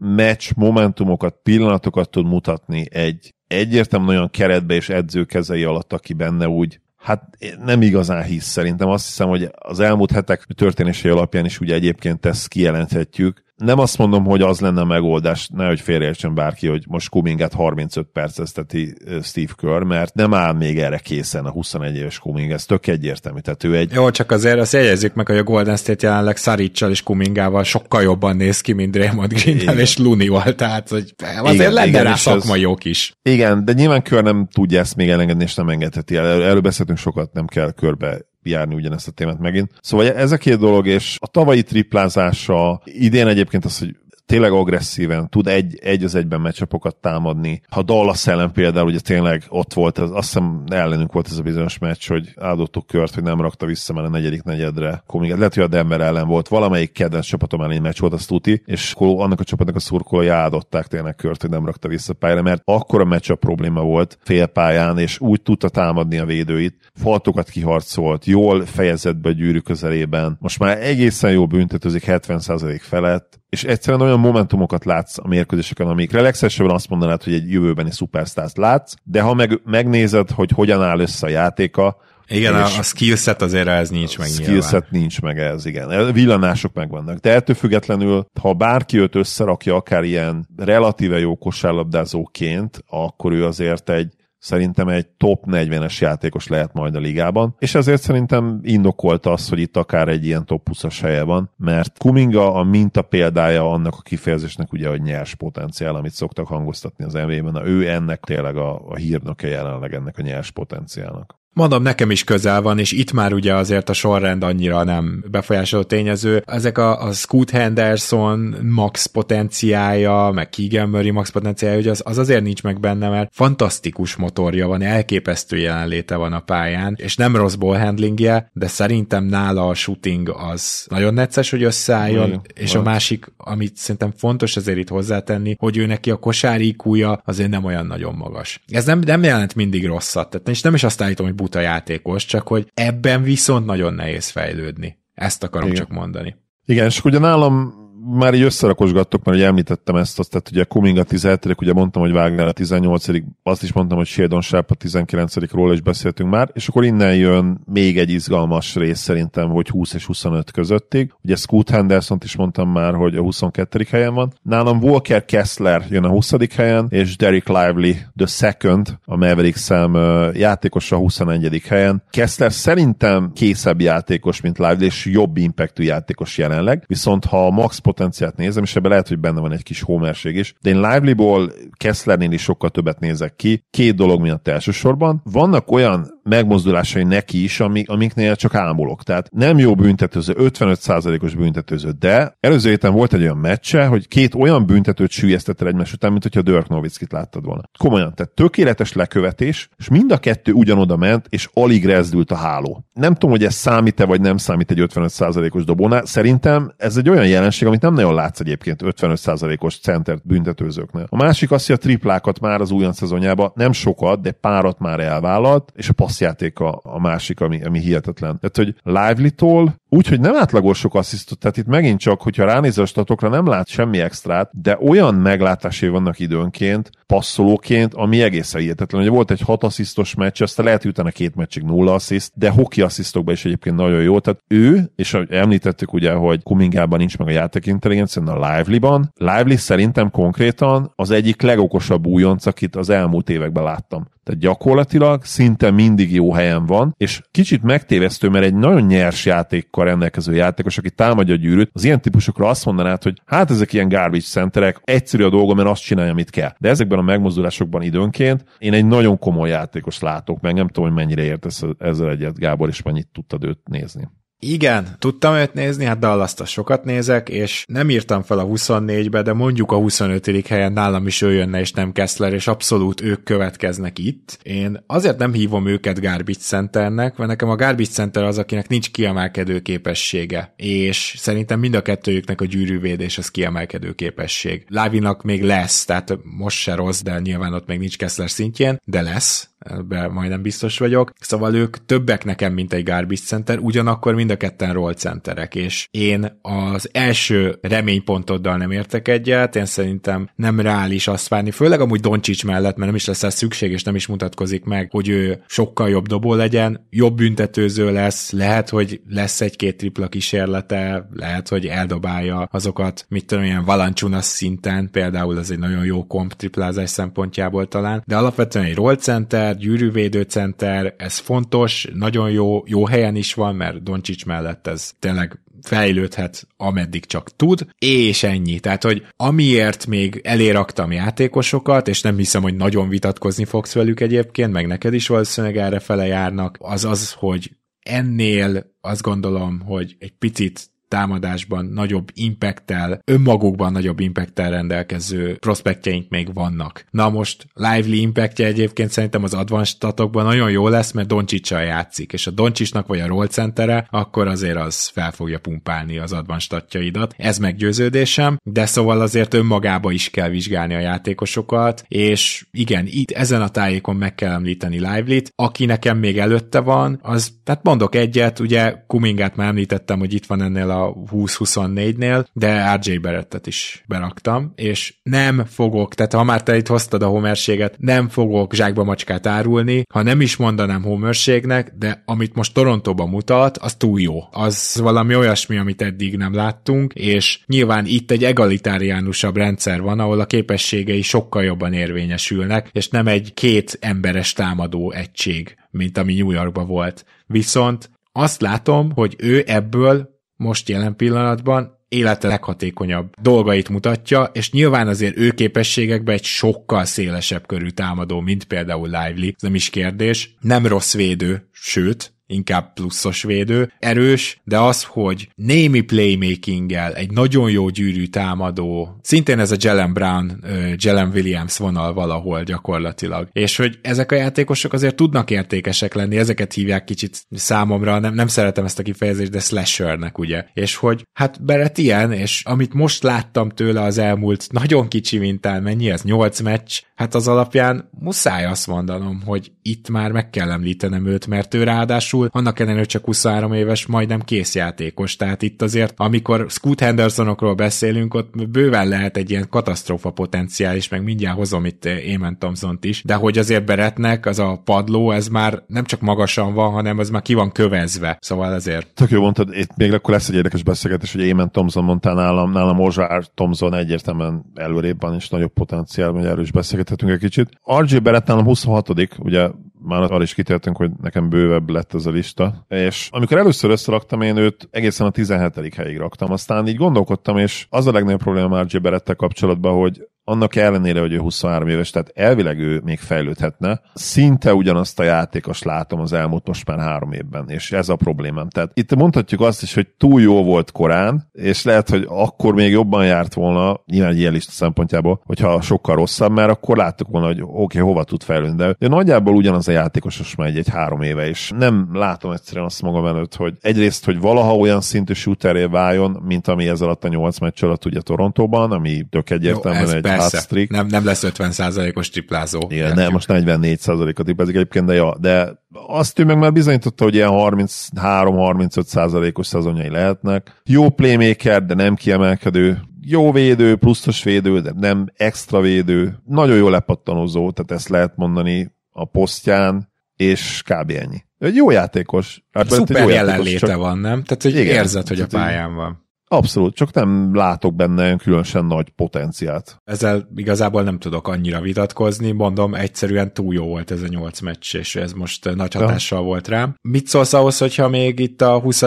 [0.00, 6.80] meccs momentumokat, pillanatokat tud mutatni egy egyértelműen olyan keretbe és edzőkezei alatt, aki benne úgy
[7.00, 7.22] Hát
[7.64, 8.88] nem igazán hisz szerintem.
[8.88, 13.42] Azt hiszem, hogy az elmúlt hetek történései alapján is ugye egyébként ezt kijelenthetjük.
[13.64, 18.06] Nem azt mondom, hogy az lenne a megoldás, nehogy félreértsen bárki, hogy most Kuminget 35
[18.12, 22.86] percezteti Steve Kerr, mert nem áll még erre készen a 21 éves Kuming, ez tök
[22.86, 23.38] egyértelmű.
[23.38, 23.92] Tehát ő egy...
[23.92, 28.02] Jó, csak azért azt jegyezzük meg, hogy a Golden State jelenleg Szaricsal és Kumingával sokkal
[28.02, 32.14] jobban néz ki, mint Raymond green és Lunival, tehát hogy azért igen, lenne igen, rá
[32.14, 33.12] szakmai jók is.
[33.22, 36.26] Igen, de nyilván Kör nem tudja ezt még elengedni, és nem engedheti el.
[36.26, 39.70] Erről beszéltünk sokat, nem kell körbe járni ugyanezt a témát megint.
[39.80, 43.96] Szóval ez a két dolog, és a tavalyi triplázása, idén egyébként az, hogy
[44.30, 47.62] tényleg agresszíven, tud egy, egy az egyben meccsapokat támadni.
[47.68, 51.42] Ha Dallas ellen például ugye tényleg ott volt, az, azt hiszem ellenünk volt ez a
[51.42, 55.02] bizonyos meccs, hogy áldottuk kört, hogy nem rakta vissza már a negyedik negyedre.
[55.06, 58.62] Komik, lehet, hogy a Denver ellen volt, valamelyik kedvenc csapatom ellen meccs volt, az tuti,
[58.66, 62.62] és annak a csapatnak a szurkolói áldották tényleg kört, hogy nem rakta vissza pályára, mert
[62.64, 68.24] akkor a meccs a probléma volt félpályán, és úgy tudta támadni a védőit, faltokat kiharcolt,
[68.24, 70.36] jól fejezett be a gyűrű közelében.
[70.40, 76.20] Most már egészen jó büntetőzik 70% felett, és egyszerűen olyan momentumokat látsz a mérkőzéseken, amikre
[76.20, 81.00] legszesebben azt mondanád, hogy egy jövőbeni szupersztárt látsz, de ha meg, megnézed, hogy hogyan áll
[81.00, 81.96] össze a játéka,
[82.32, 86.12] igen, a, a skillset azért ez nincs meg Skillset nincs meg ez, igen.
[86.12, 87.18] Villanások megvannak.
[87.18, 93.90] De ettől függetlenül, ha bárki őt összerakja akár ilyen relatíve jó kosárlabdázóként, akkor ő azért
[93.90, 99.48] egy Szerintem egy top 40-es játékos lehet majd a ligában, és ezért szerintem indokolt az,
[99.48, 103.94] hogy itt akár egy ilyen top 20-as helye van, mert Kuminga a minta példája annak
[103.98, 108.88] a kifejezésnek ugye, hogy nyers potenciál, amit szoktak hangoztatni az NBA-ben, ő ennek tényleg a,
[108.88, 111.39] a hírnöke jelenleg ennek a nyers potenciálnak.
[111.52, 115.82] Mondom, nekem is közel van, és itt már ugye azért a sorrend annyira nem befolyásoló
[115.82, 116.42] tényező.
[116.46, 122.18] Ezek a, a Scoot Henderson max potenciája, meg Keegan Murray max potenciája, hogy az, az
[122.18, 127.36] azért nincs meg benne, mert fantasztikus motorja van, elképesztő jelenléte van a pályán, és nem
[127.36, 132.72] rossz ball handlingje, de szerintem nála a shooting az nagyon necces, hogy összeálljon, mm, és
[132.72, 132.86] van.
[132.86, 136.76] a másik, amit szerintem fontos azért itt hozzátenni, hogy ő neki a kosári
[137.24, 138.60] azért nem olyan nagyon magas.
[138.68, 142.24] Ez nem, nem jelent mindig rosszat, tehát és nem is azt állítom, hogy buta játékos,
[142.24, 144.98] csak hogy ebben viszont nagyon nehéz fejlődni.
[145.14, 145.78] Ezt akarom Igen.
[145.80, 146.36] csak mondani.
[146.64, 150.98] Igen, és ugye nálam már így összerakosgattok, mert ugye említettem ezt, azt, tehát ugye Kuming
[150.98, 153.06] a 17 ugye mondtam, hogy Wagner a 18
[153.42, 157.16] azt is mondtam, hogy Shadon Sharp a 19 ról is beszéltünk már, és akkor innen
[157.16, 161.12] jön még egy izgalmas rész szerintem, hogy 20 és 25 közöttig.
[161.22, 163.86] Ugye Scoot henderson is mondtam már, hogy a 22.
[163.90, 164.32] helyen van.
[164.42, 166.32] Nálam Walker Kessler jön a 20.
[166.54, 169.94] helyen, és Derek Lively the second, a Maverick szem
[170.34, 171.62] játékos a 21.
[171.68, 172.02] helyen.
[172.10, 177.78] Kessler szerintem készebb játékos, mint Lively, és jobb impactű játékos jelenleg, viszont ha a max
[177.90, 180.54] potenciált nézem, és ebben lehet, hogy benne van egy kis homerség is.
[180.60, 183.64] De én Lively-ból Kesslernél is sokkal többet nézek ki.
[183.70, 185.20] Két dolog miatt elsősorban.
[185.24, 189.02] Vannak olyan megmozdulásai neki is, amik, amiknél csak ámulok.
[189.02, 194.34] Tehát nem jó büntetőző, 55%-os büntetőző, de előző héten volt egy olyan meccse, hogy két
[194.34, 197.62] olyan büntetőt sűjesztette egymás után, mint hogyha Dirk Nowitzkit láttad volna.
[197.78, 202.84] Komolyan, tehát tökéletes lekövetés, és mind a kettő ugyanoda ment, és alig rezdült a háló.
[202.92, 206.04] Nem tudom, hogy ez számít-e, vagy nem számít egy 55%-os dobónál.
[206.04, 211.06] Szerintem ez egy olyan jelenség, amit nem nagyon látsz egyébként 55%-os centert büntetőzőknél.
[211.08, 215.00] A másik az, hogy a triplákat már az újon szezonjában nem sokat, de párat már
[215.00, 218.38] elvállalt, és a passzjáték a, a másik, ami, ami hihetetlen.
[218.38, 222.82] Tehát, hogy Lively-tól úgy, hogy nem átlagos sok asszisztot, tehát itt megint csak, hogyha ránézel
[222.82, 229.00] a statokra, nem lát semmi extrát, de olyan meglátásé vannak időnként, passzolóként, ami egészen hihetetlen.
[229.00, 232.50] Ugye volt egy hat asszisztos meccs, aztán lehet, hogy utána két meccsig nulla assziszt, de
[232.50, 234.18] hoki asszisztokban is egyébként nagyon jó.
[234.18, 239.12] Tehát ő, és említettük ugye, hogy Kumingában nincs meg a játék intelligencia, a Lively-ban.
[239.14, 244.08] Lively szerintem konkrétan az egyik legokosabb újonc, akit az elmúlt években láttam.
[244.30, 249.84] Tehát gyakorlatilag szinte mindig jó helyen van, és kicsit megtévesztő, mert egy nagyon nyers játékkal
[249.84, 253.88] rendelkező játékos, aki támadja a gyűrűt, az ilyen típusokra azt mondanád, hogy hát ezek ilyen
[253.88, 256.52] garbage centerek, egyszerű a dolgom, mert azt csinálja, amit kell.
[256.58, 260.98] De ezekben a megmozdulásokban időnként én egy nagyon komoly játékos látok, meg nem tudom, hogy
[260.98, 264.08] mennyire értesz ezzel egyet, Gábor, és mennyit tudtad őt nézni.
[264.42, 269.32] Igen, tudtam őt nézni, hát dallas sokat nézek, és nem írtam fel a 24-be, de
[269.32, 270.46] mondjuk a 25.
[270.46, 274.38] helyen nálam is ő jönne, és nem Kessler, és abszolút ők következnek itt.
[274.42, 278.90] Én azért nem hívom őket garbage centernek, mert nekem a garbage center az, akinek nincs
[278.90, 284.64] kiemelkedő képessége, és szerintem mind a kettőjüknek a gyűrűvédés az kiemelkedő képesség.
[284.68, 289.02] Lávinak még lesz, tehát most se rossz, de nyilván ott még nincs Kessler szintjén, de
[289.02, 291.12] lesz, ebben majdnem biztos vagyok.
[291.20, 295.88] Szóval ők többek nekem, mint egy garbage center, ugyanakkor mind a ketten roll centerek, és
[295.90, 302.00] én az első reménypontoddal nem értek egyet, én szerintem nem reális azt várni, főleg amúgy
[302.00, 305.42] Doncsics mellett, mert nem is lesz ez szükség, és nem is mutatkozik meg, hogy ő
[305.46, 311.66] sokkal jobb dobó legyen, jobb büntetőző lesz, lehet, hogy lesz egy-két tripla kísérlete, lehet, hogy
[311.66, 317.68] eldobálja azokat, mit tudom, ilyen Valanciunas szinten, például ez egy nagyon jó komp triplázás szempontjából
[317.68, 323.34] talán, de alapvetően egy roll center, gyűrűvédő center, ez fontos, nagyon jó, jó helyen is
[323.34, 328.60] van, mert Doncsics mellett ez tényleg fejlődhet, ameddig csak tud, és ennyi.
[328.60, 334.52] Tehát, hogy amiért még eléraktam játékosokat, és nem hiszem, hogy nagyon vitatkozni fogsz velük egyébként,
[334.52, 340.12] meg neked is valószínűleg erre fele járnak, az az, hogy ennél azt gondolom, hogy egy
[340.18, 346.84] picit támadásban nagyobb impacttel, önmagukban nagyobb impacttel rendelkező prospektjeink még vannak.
[346.90, 352.12] Na most lively impactje egyébként szerintem az advanced statokban nagyon jó lesz, mert Doncsicsal játszik,
[352.12, 356.44] és a Doncsisnak vagy a roll centere, akkor azért az fel fogja pumpálni az advanced
[356.44, 357.14] statjaidat.
[357.18, 363.42] Ez meggyőződésem, de szóval azért önmagába is kell vizsgálni a játékosokat, és igen, itt ezen
[363.42, 368.38] a tájékon meg kell említeni Lively-t, aki nekem még előtte van, az, tehát mondok egyet,
[368.38, 374.52] ugye Kumingát már említettem, hogy itt van ennél a 20-24-nél, de RJ Berettet is beraktam,
[374.54, 379.26] és nem fogok, tehát ha már te itt hoztad a homerséget, nem fogok zsákba macskát
[379.26, 384.18] árulni, ha nem is mondanám homerségnek, de amit most Torontóban mutat, az túl jó.
[384.30, 390.20] Az valami olyasmi, amit eddig nem láttunk, és nyilván itt egy egalitáriánusabb rendszer van, ahol
[390.20, 396.30] a képességei sokkal jobban érvényesülnek, és nem egy két emberes támadó egység, mint ami New
[396.30, 397.04] Yorkban volt.
[397.26, 404.88] Viszont azt látom, hogy ő ebből most jelen pillanatban élete leghatékonyabb dolgait mutatja, és nyilván
[404.88, 410.34] azért ő képességekben egy sokkal szélesebb körű támadó, mint például Lively, ez nem is kérdés.
[410.40, 417.50] Nem rossz védő, sőt, inkább pluszos védő, erős, de az, hogy némi playmakinggel egy nagyon
[417.50, 420.44] jó gyűrű támadó, szintén ez a Jalen Brown,
[420.76, 426.52] Jalen Williams vonal valahol gyakorlatilag, és hogy ezek a játékosok azért tudnak értékesek lenni, ezeket
[426.52, 431.44] hívják kicsit számomra, nem, nem szeretem ezt a kifejezést, de slashernek ugye, és hogy hát
[431.44, 436.40] Beret ilyen, és amit most láttam tőle az elmúlt nagyon kicsi mintán, mennyi ez, 8
[436.40, 441.54] meccs, hát az alapján muszáj azt mondanom, hogy itt már meg kell említenem őt, mert
[441.54, 446.80] ő ráadásul annak ellenére csak 23 éves, majdnem kész játékos, tehát itt azért, amikor Scoot
[446.80, 452.38] Hendersonokról beszélünk, ott bőven lehet egy ilyen katasztrófa potenciál is, meg mindjárt hozom itt Eamon
[452.38, 456.70] thompson is, de hogy azért beretnek, az a padló, ez már nem csak magasan van,
[456.70, 458.94] hanem az már ki van kövezve, szóval ezért.
[458.94, 462.52] Tök jó mondtad, itt még akkor lesz egy érdekes beszélgetés, hogy Eamon Thompson mondtál nálam,
[462.52, 467.48] nálam Ozsár Thompson egyértelműen előrébb van, és nagyobb potenciál, hogy erről is beszélgethetünk egy kicsit.
[467.78, 469.48] RJ Barrett nálam 26 ugye
[469.82, 474.20] már arra is kitértünk, hogy nekem bővebb lett ez a lista, és amikor először összeraktam,
[474.20, 475.74] én őt egészen a 17.
[475.74, 480.56] helyig raktam, aztán így gondolkodtam, és az a legnagyobb probléma RJ Berettel kapcsolatban, hogy annak
[480.56, 483.80] ellenére, hogy ő 23 éves, tehát elvileg ő még fejlődhetne.
[483.94, 488.48] Szinte ugyanazt a játékos látom az elmúlt most már három évben, és ez a problémám.
[488.48, 492.70] Tehát itt mondhatjuk azt is, hogy túl jó volt korán, és lehet, hogy akkor még
[492.70, 497.26] jobban járt volna, nyilván egy ilyen lista szempontjából, hogyha sokkal rosszabb, mert akkor láttuk volna,
[497.26, 498.56] hogy oké, okay, hova tud fejlődni.
[498.56, 502.30] De, de nagyjából ugyanaz a játékos most már egy, egy három éve, és nem látom
[502.30, 506.80] egyszerűen azt magam előtt, hogy egyrészt, hogy valaha olyan szintű shooteré váljon, mint ami ez
[506.80, 510.19] alatt a nyolc meccs alatt ugye Torontóban, ami tök egyértelműen Jó, egy Persze,
[510.68, 512.60] nem, nem lesz 50%-os triplázó.
[512.68, 517.14] Igen, nem, most 44%-ot triplázik egyébként, de ja, de azt ő meg már bizonyította, hogy
[517.14, 520.62] ilyen 33-35%-os szezonjai lehetnek.
[520.64, 522.80] Jó playmaker, de nem kiemelkedő.
[523.02, 526.18] Jó védő, pluszos védő, de nem extra védő.
[526.26, 530.90] Nagyon jó lepattanozó, tehát ezt lehet mondani a posztján, és kb.
[530.90, 531.24] ennyi.
[531.38, 532.42] Egy jó játékos.
[532.52, 533.76] Hát, Szuper jó jelenléte csak...
[533.76, 534.22] van, nem?
[534.22, 536.08] Tehát, hogy igen, érzed, hogy a pályán van.
[536.32, 539.80] Abszolút, csak nem látok benne különösen nagy potenciált.
[539.84, 544.74] Ezzel igazából nem tudok annyira vitatkozni, mondom, egyszerűen túl jó volt ez a nyolc meccs,
[544.74, 546.24] és ez most nagy hatással ja.
[546.24, 546.74] volt rám.
[546.82, 548.82] Mit szólsz ahhoz, hogyha még itt a 20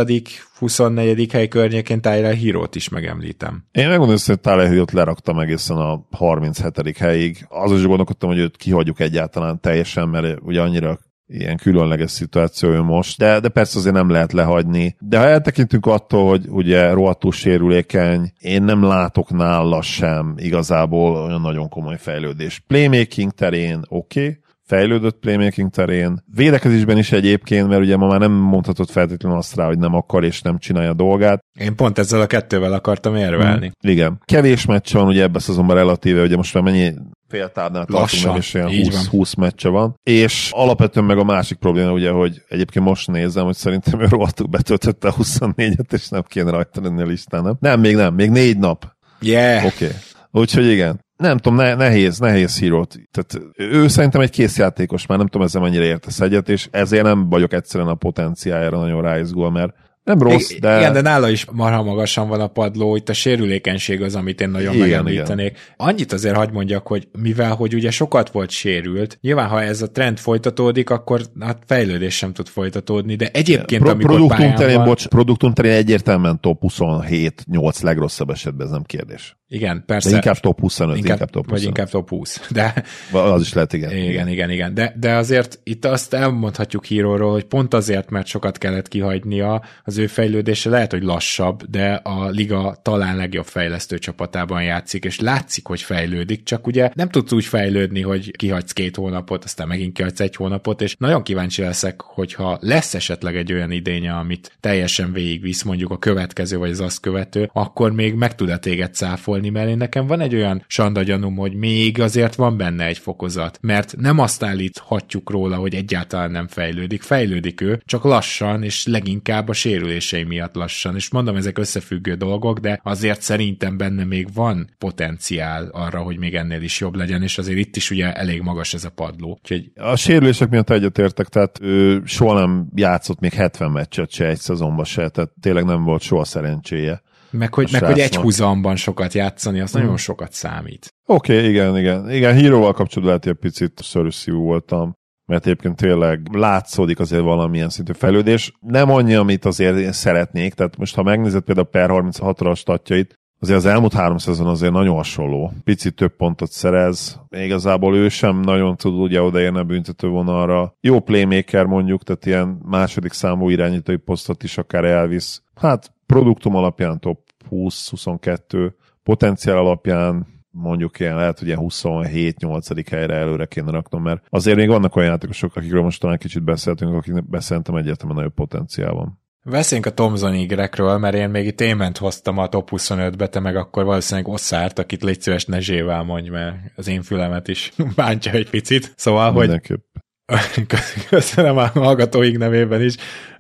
[0.59, 1.31] 24.
[1.31, 3.65] hely környékén Tyler hero is megemlítem.
[3.71, 6.97] Én megmondom, hogy Tyler hero leraktam egészen a 37.
[6.97, 7.45] helyig.
[7.49, 10.99] Azon is gondolkodtam, hogy őt kihagyjuk egyáltalán teljesen, mert ugye annyira
[11.33, 14.95] ilyen különleges szituáció most, de, de persze azért nem lehet lehagyni.
[14.99, 21.41] De ha eltekintünk attól, hogy ugye rohadtul sérülékeny, én nem látok nála sem igazából olyan
[21.41, 22.63] nagyon komoly fejlődés.
[22.67, 28.31] Playmaking terén oké, okay, fejlődött playmaking terén, védekezésben is egyébként, mert ugye ma már nem
[28.31, 31.43] mondhatod feltétlenül azt rá, hogy nem akar és nem csinálja a dolgát.
[31.59, 33.67] Én pont ezzel a kettővel akartam érvelni.
[33.67, 34.21] Mm, igen.
[34.25, 36.93] Kevés meccs van ugye ebben a szezonban relatíve, ugye most már mennyi
[37.33, 39.05] féltávnál Lassan, tartunk, nem is ilyen így 20, van.
[39.09, 39.99] 20 meccse van.
[40.03, 44.47] És alapvetően meg a másik probléma ugye, hogy egyébként most nézem, hogy szerintem ő rohadtul
[44.47, 47.55] betöltötte a 24-et, és nem kéne rajta lenni a listán, nem?
[47.59, 48.95] Nem, még nem, még négy nap.
[49.19, 49.65] Yeah.
[49.65, 49.85] Oké.
[49.85, 49.97] Okay.
[50.31, 51.01] Úgyhogy igen.
[51.17, 52.95] Nem tudom, ne, nehéz, nehéz hírót.
[53.11, 57.03] Tehát ő szerintem egy kész játékos, már nem tudom ezzel mennyire értesz egyet, és ezért
[57.03, 60.77] nem vagyok egyszerűen a potenciájára nagyon ráizgul, mert nem rossz, I- de...
[60.77, 64.49] Igen, de nála is marha magasan van a padló, itt a sérülékenység az, amit én
[64.49, 65.57] nagyon Igen, megemlítenék.
[65.77, 69.91] Annyit azért hagyd mondjak, hogy mivel, hogy ugye sokat volt sérült, nyilván ha ez a
[69.91, 74.75] trend folytatódik, akkor hát fejlődés sem tud folytatódni, de egyébként, Pro- amikor produktum pályán terén,
[74.75, 79.37] van, bocs, produktum terén egyértelműen top 27-8 legrosszabb esetben, ez nem kérdés.
[79.47, 80.09] igen, persze.
[80.09, 81.59] De inkább top 25, inkább, inkább top 25.
[81.59, 82.41] Vagy inkább top 20.
[82.51, 83.91] De Az is lehet, igen.
[83.91, 84.73] Igen, igen, igen.
[84.73, 89.92] De, de azért itt azt elmondhatjuk híróról, hogy pont azért, mert sokat kellett kihagynia, az
[89.97, 95.67] ő fejlődése lehet, hogy lassabb, de a liga talán legjobb fejlesztő csapatában játszik, és látszik,
[95.67, 100.19] hogy fejlődik, csak ugye nem tudsz úgy fejlődni, hogy kihagysz két hónapot, aztán megint kihagysz
[100.19, 105.63] egy hónapot, és nagyon kíváncsi leszek, hogyha lesz esetleg egy olyan idénye, amit teljesen végigvisz,
[105.63, 109.77] mondjuk a következő, vagy az azt követő, akkor még meg tud-e téged cáfolni, mert én
[109.77, 114.19] nekem van egy olyan sanda gyanúm, hogy még azért van benne egy fokozat, mert nem
[114.19, 120.23] azt állíthatjuk róla, hogy egyáltalán nem fejlődik, fejlődik ő, csak lassan, és leginkább a sérülései
[120.23, 125.99] miatt lassan, és mondom, ezek összefüggő dolgok, de azért szerintem benne még van potenciál arra,
[125.99, 128.89] hogy még ennél is jobb legyen, és azért itt is ugye elég magas ez a
[128.89, 129.37] padló.
[129.41, 134.39] Úgyhogy A sérülések miatt egyetértek, tehát ő soha nem játszott még 70 meccset se egy
[134.39, 137.01] szezonban se, tehát tényleg nem volt soha szerencséje.
[137.31, 140.93] meg hogy, meg, hogy egy húzamban sokat játszani, az nagyon sokat számít.
[141.05, 142.11] Oké, okay, igen, igen.
[142.11, 147.69] Igen, híróval kapcsolatban lehet, hogy egy picit szörösszívú voltam, mert egyébként tényleg látszódik azért valamilyen
[147.69, 148.53] szintű fejlődés.
[148.59, 153.19] Nem annyi, amit azért én szeretnék, tehát most ha megnézed például per 36-ra a statjait,
[153.39, 155.51] azért az elmúlt három szezon azért nagyon hasonló.
[155.63, 160.75] Picit több pontot szerez, igazából ő sem nagyon tud ugye odaérni a büntető vonalra.
[160.79, 165.43] Jó playmaker mondjuk, tehát ilyen második számú irányítói posztot is akár elvisz.
[165.55, 168.71] Hát produktum alapján top 20-22,
[169.03, 172.85] potenciál alapján mondjuk ilyen, lehet, hogy ilyen 27-8.
[172.89, 176.95] helyre előre kéne raknom, mert azért még vannak olyan játékosok, akikről most talán kicsit beszéltünk,
[176.95, 179.21] akiknek beszéltem egyértelműen nagyobb potenciál van.
[179.45, 183.55] Beszéljünk a Thomson igrekről, mert én még itt Ément hoztam a top 25-be, te meg
[183.55, 188.49] akkor valószínűleg Osszárt, akit légy szíves Nezsével mondj, mert az én fülemet is bántja egy
[188.49, 188.93] picit.
[188.95, 189.92] Szóval, hogy Mindenképp.
[191.09, 192.95] köszönöm a hallgatóink nevében is,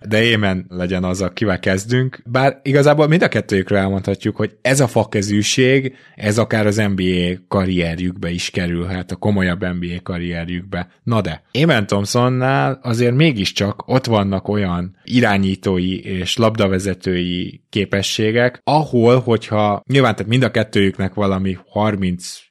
[0.07, 2.21] de Émen legyen az, akivel kezdünk.
[2.25, 8.29] Bár igazából mind a kettőjükről elmondhatjuk, hogy ez a fakezűség, ez akár az NBA karrierjükbe
[8.29, 10.87] is kerülhet, a komolyabb NBA karrierjükbe.
[11.03, 19.81] Na de, Émen Thompsonnál azért mégiscsak ott vannak olyan irányítói és labdavezetői képességek, ahol, hogyha
[19.85, 21.57] nyilván tehát mind a kettőjüknek valami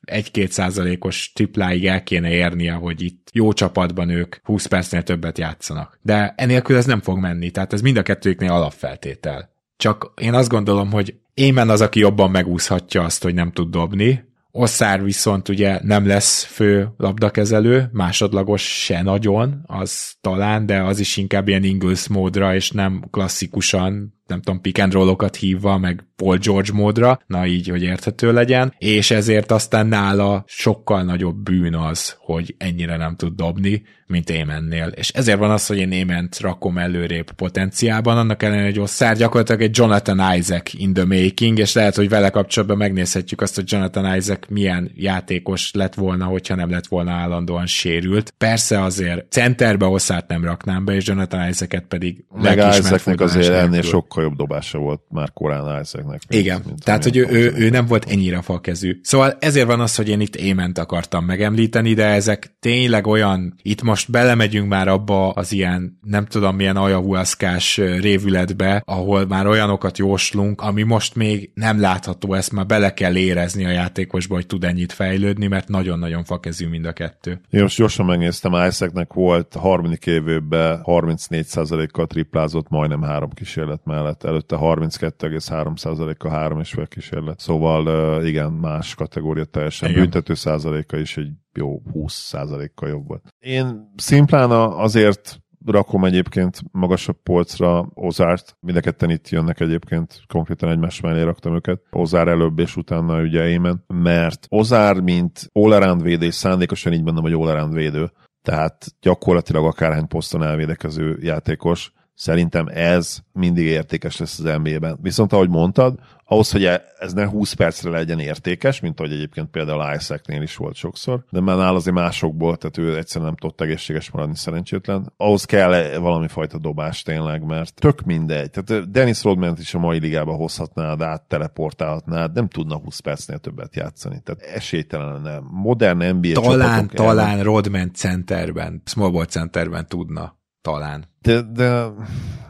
[0.07, 5.99] 31-2 százalékos tripláig el kéne érnie, hogy itt jó csapatban ők 20 percnél többet játszanak.
[6.03, 9.51] De enélkül ez nem fog menni, tehát ez mind a kettőjüknél alapfeltétel.
[9.77, 14.31] Csak én azt gondolom, hogy Émen az, aki jobban megúszhatja azt, hogy nem tud dobni,
[14.55, 21.17] Osszár viszont ugye nem lesz fő labdakezelő, másodlagos se nagyon, az talán, de az is
[21.17, 26.37] inkább ilyen Ingles módra, és nem klasszikusan, nem tudom, pick and roll-okat hívva, meg Paul
[26.37, 32.17] George módra, na így, hogy érthető legyen, és ezért aztán nála sokkal nagyobb bűn az,
[32.19, 34.87] hogy ennyire nem tud dobni, mint Émennél.
[34.87, 39.63] És ezért van az, hogy én Ément rakom előrébb potenciálban, annak ellenére, hogy Osszár gyakorlatilag
[39.63, 44.17] egy Jonathan Isaac in the making, és lehet, hogy vele kapcsolatban megnézhetjük azt, hogy Jonathan
[44.17, 48.35] Isaac milyen játékos lett volna, hogyha nem lett volna állandóan sérült.
[48.39, 53.69] Persze azért centerbe Osszárt nem raknám be, és Jonathan Isaac-et pedig Meg Isaacnek azért ennél
[53.69, 53.91] nélkül.
[54.23, 56.21] Sokkal jobb dobása volt már korán Isaacnek.
[56.29, 59.01] Igen, mint tehát hogy ő, ő, ő nem volt ennyire falkezű.
[59.03, 63.83] Szóval ezért van az, hogy én itt Ément akartam megemlíteni, de ezek tényleg olyan, itt
[63.83, 70.61] most belemegyünk már abba az ilyen, nem tudom milyen ajahuaszkás révületbe, ahol már olyanokat jóslunk,
[70.61, 74.93] ami most még nem látható, ezt már bele kell érezni a játékosba, hogy tud ennyit
[74.93, 77.41] fejlődni, mert nagyon-nagyon falkezű mind a kettő.
[77.51, 84.02] Én most gyorsan megnéztem, Isaacnek volt a harmadik évben 34%-kal triplázott majdnem három kísérlet mellett,
[84.25, 87.39] előtte 32,3%-kal három és fél kísérlet.
[87.39, 89.89] Szóval igen, más kategória teljesen.
[89.89, 90.01] Igen.
[90.01, 93.25] Büntető százaléka is egy jó 20%-kal jobb volt.
[93.39, 100.71] Én szimplán azért rakom egyébként magasabb polcra Ozárt, mind a ketten itt jönnek egyébként, konkrétan
[100.71, 101.83] egymás mellé raktam őket.
[101.91, 107.23] Ozár előbb és utána ugye Émen, mert Ozár, mint all védő, és szándékosan így mondom,
[107.23, 108.11] hogy all védő,
[108.43, 114.99] tehát gyakorlatilag akárhány poszton elvédekező játékos, Szerintem ez mindig értékes lesz az NBA-ben.
[115.01, 119.51] Viszont ahogy mondtad, ahhoz, hogy e- ez ne 20 percre legyen értékes, mint ahogy egyébként
[119.51, 123.61] például Isaac-nél is volt sokszor, de már nála azért másokból, tehát ő egyszerűen nem tudott
[123.61, 125.13] egészséges maradni szerencsétlen.
[125.17, 128.51] Ahhoz kell valami fajta dobás tényleg, mert tök mindegy.
[128.51, 133.77] Tehát Dennis Rodman is a mai ligába hozhatnád át, teleportálhatnád, nem tudna 20 percnél többet
[133.77, 134.21] játszani.
[134.25, 135.41] Tehát esélytelen lenne.
[135.51, 137.45] Modern NBA Talán, talán el...
[137.45, 140.41] Rodman centerben, small ball centerben tudna.
[140.61, 141.11] Talán.
[141.23, 141.85] De, de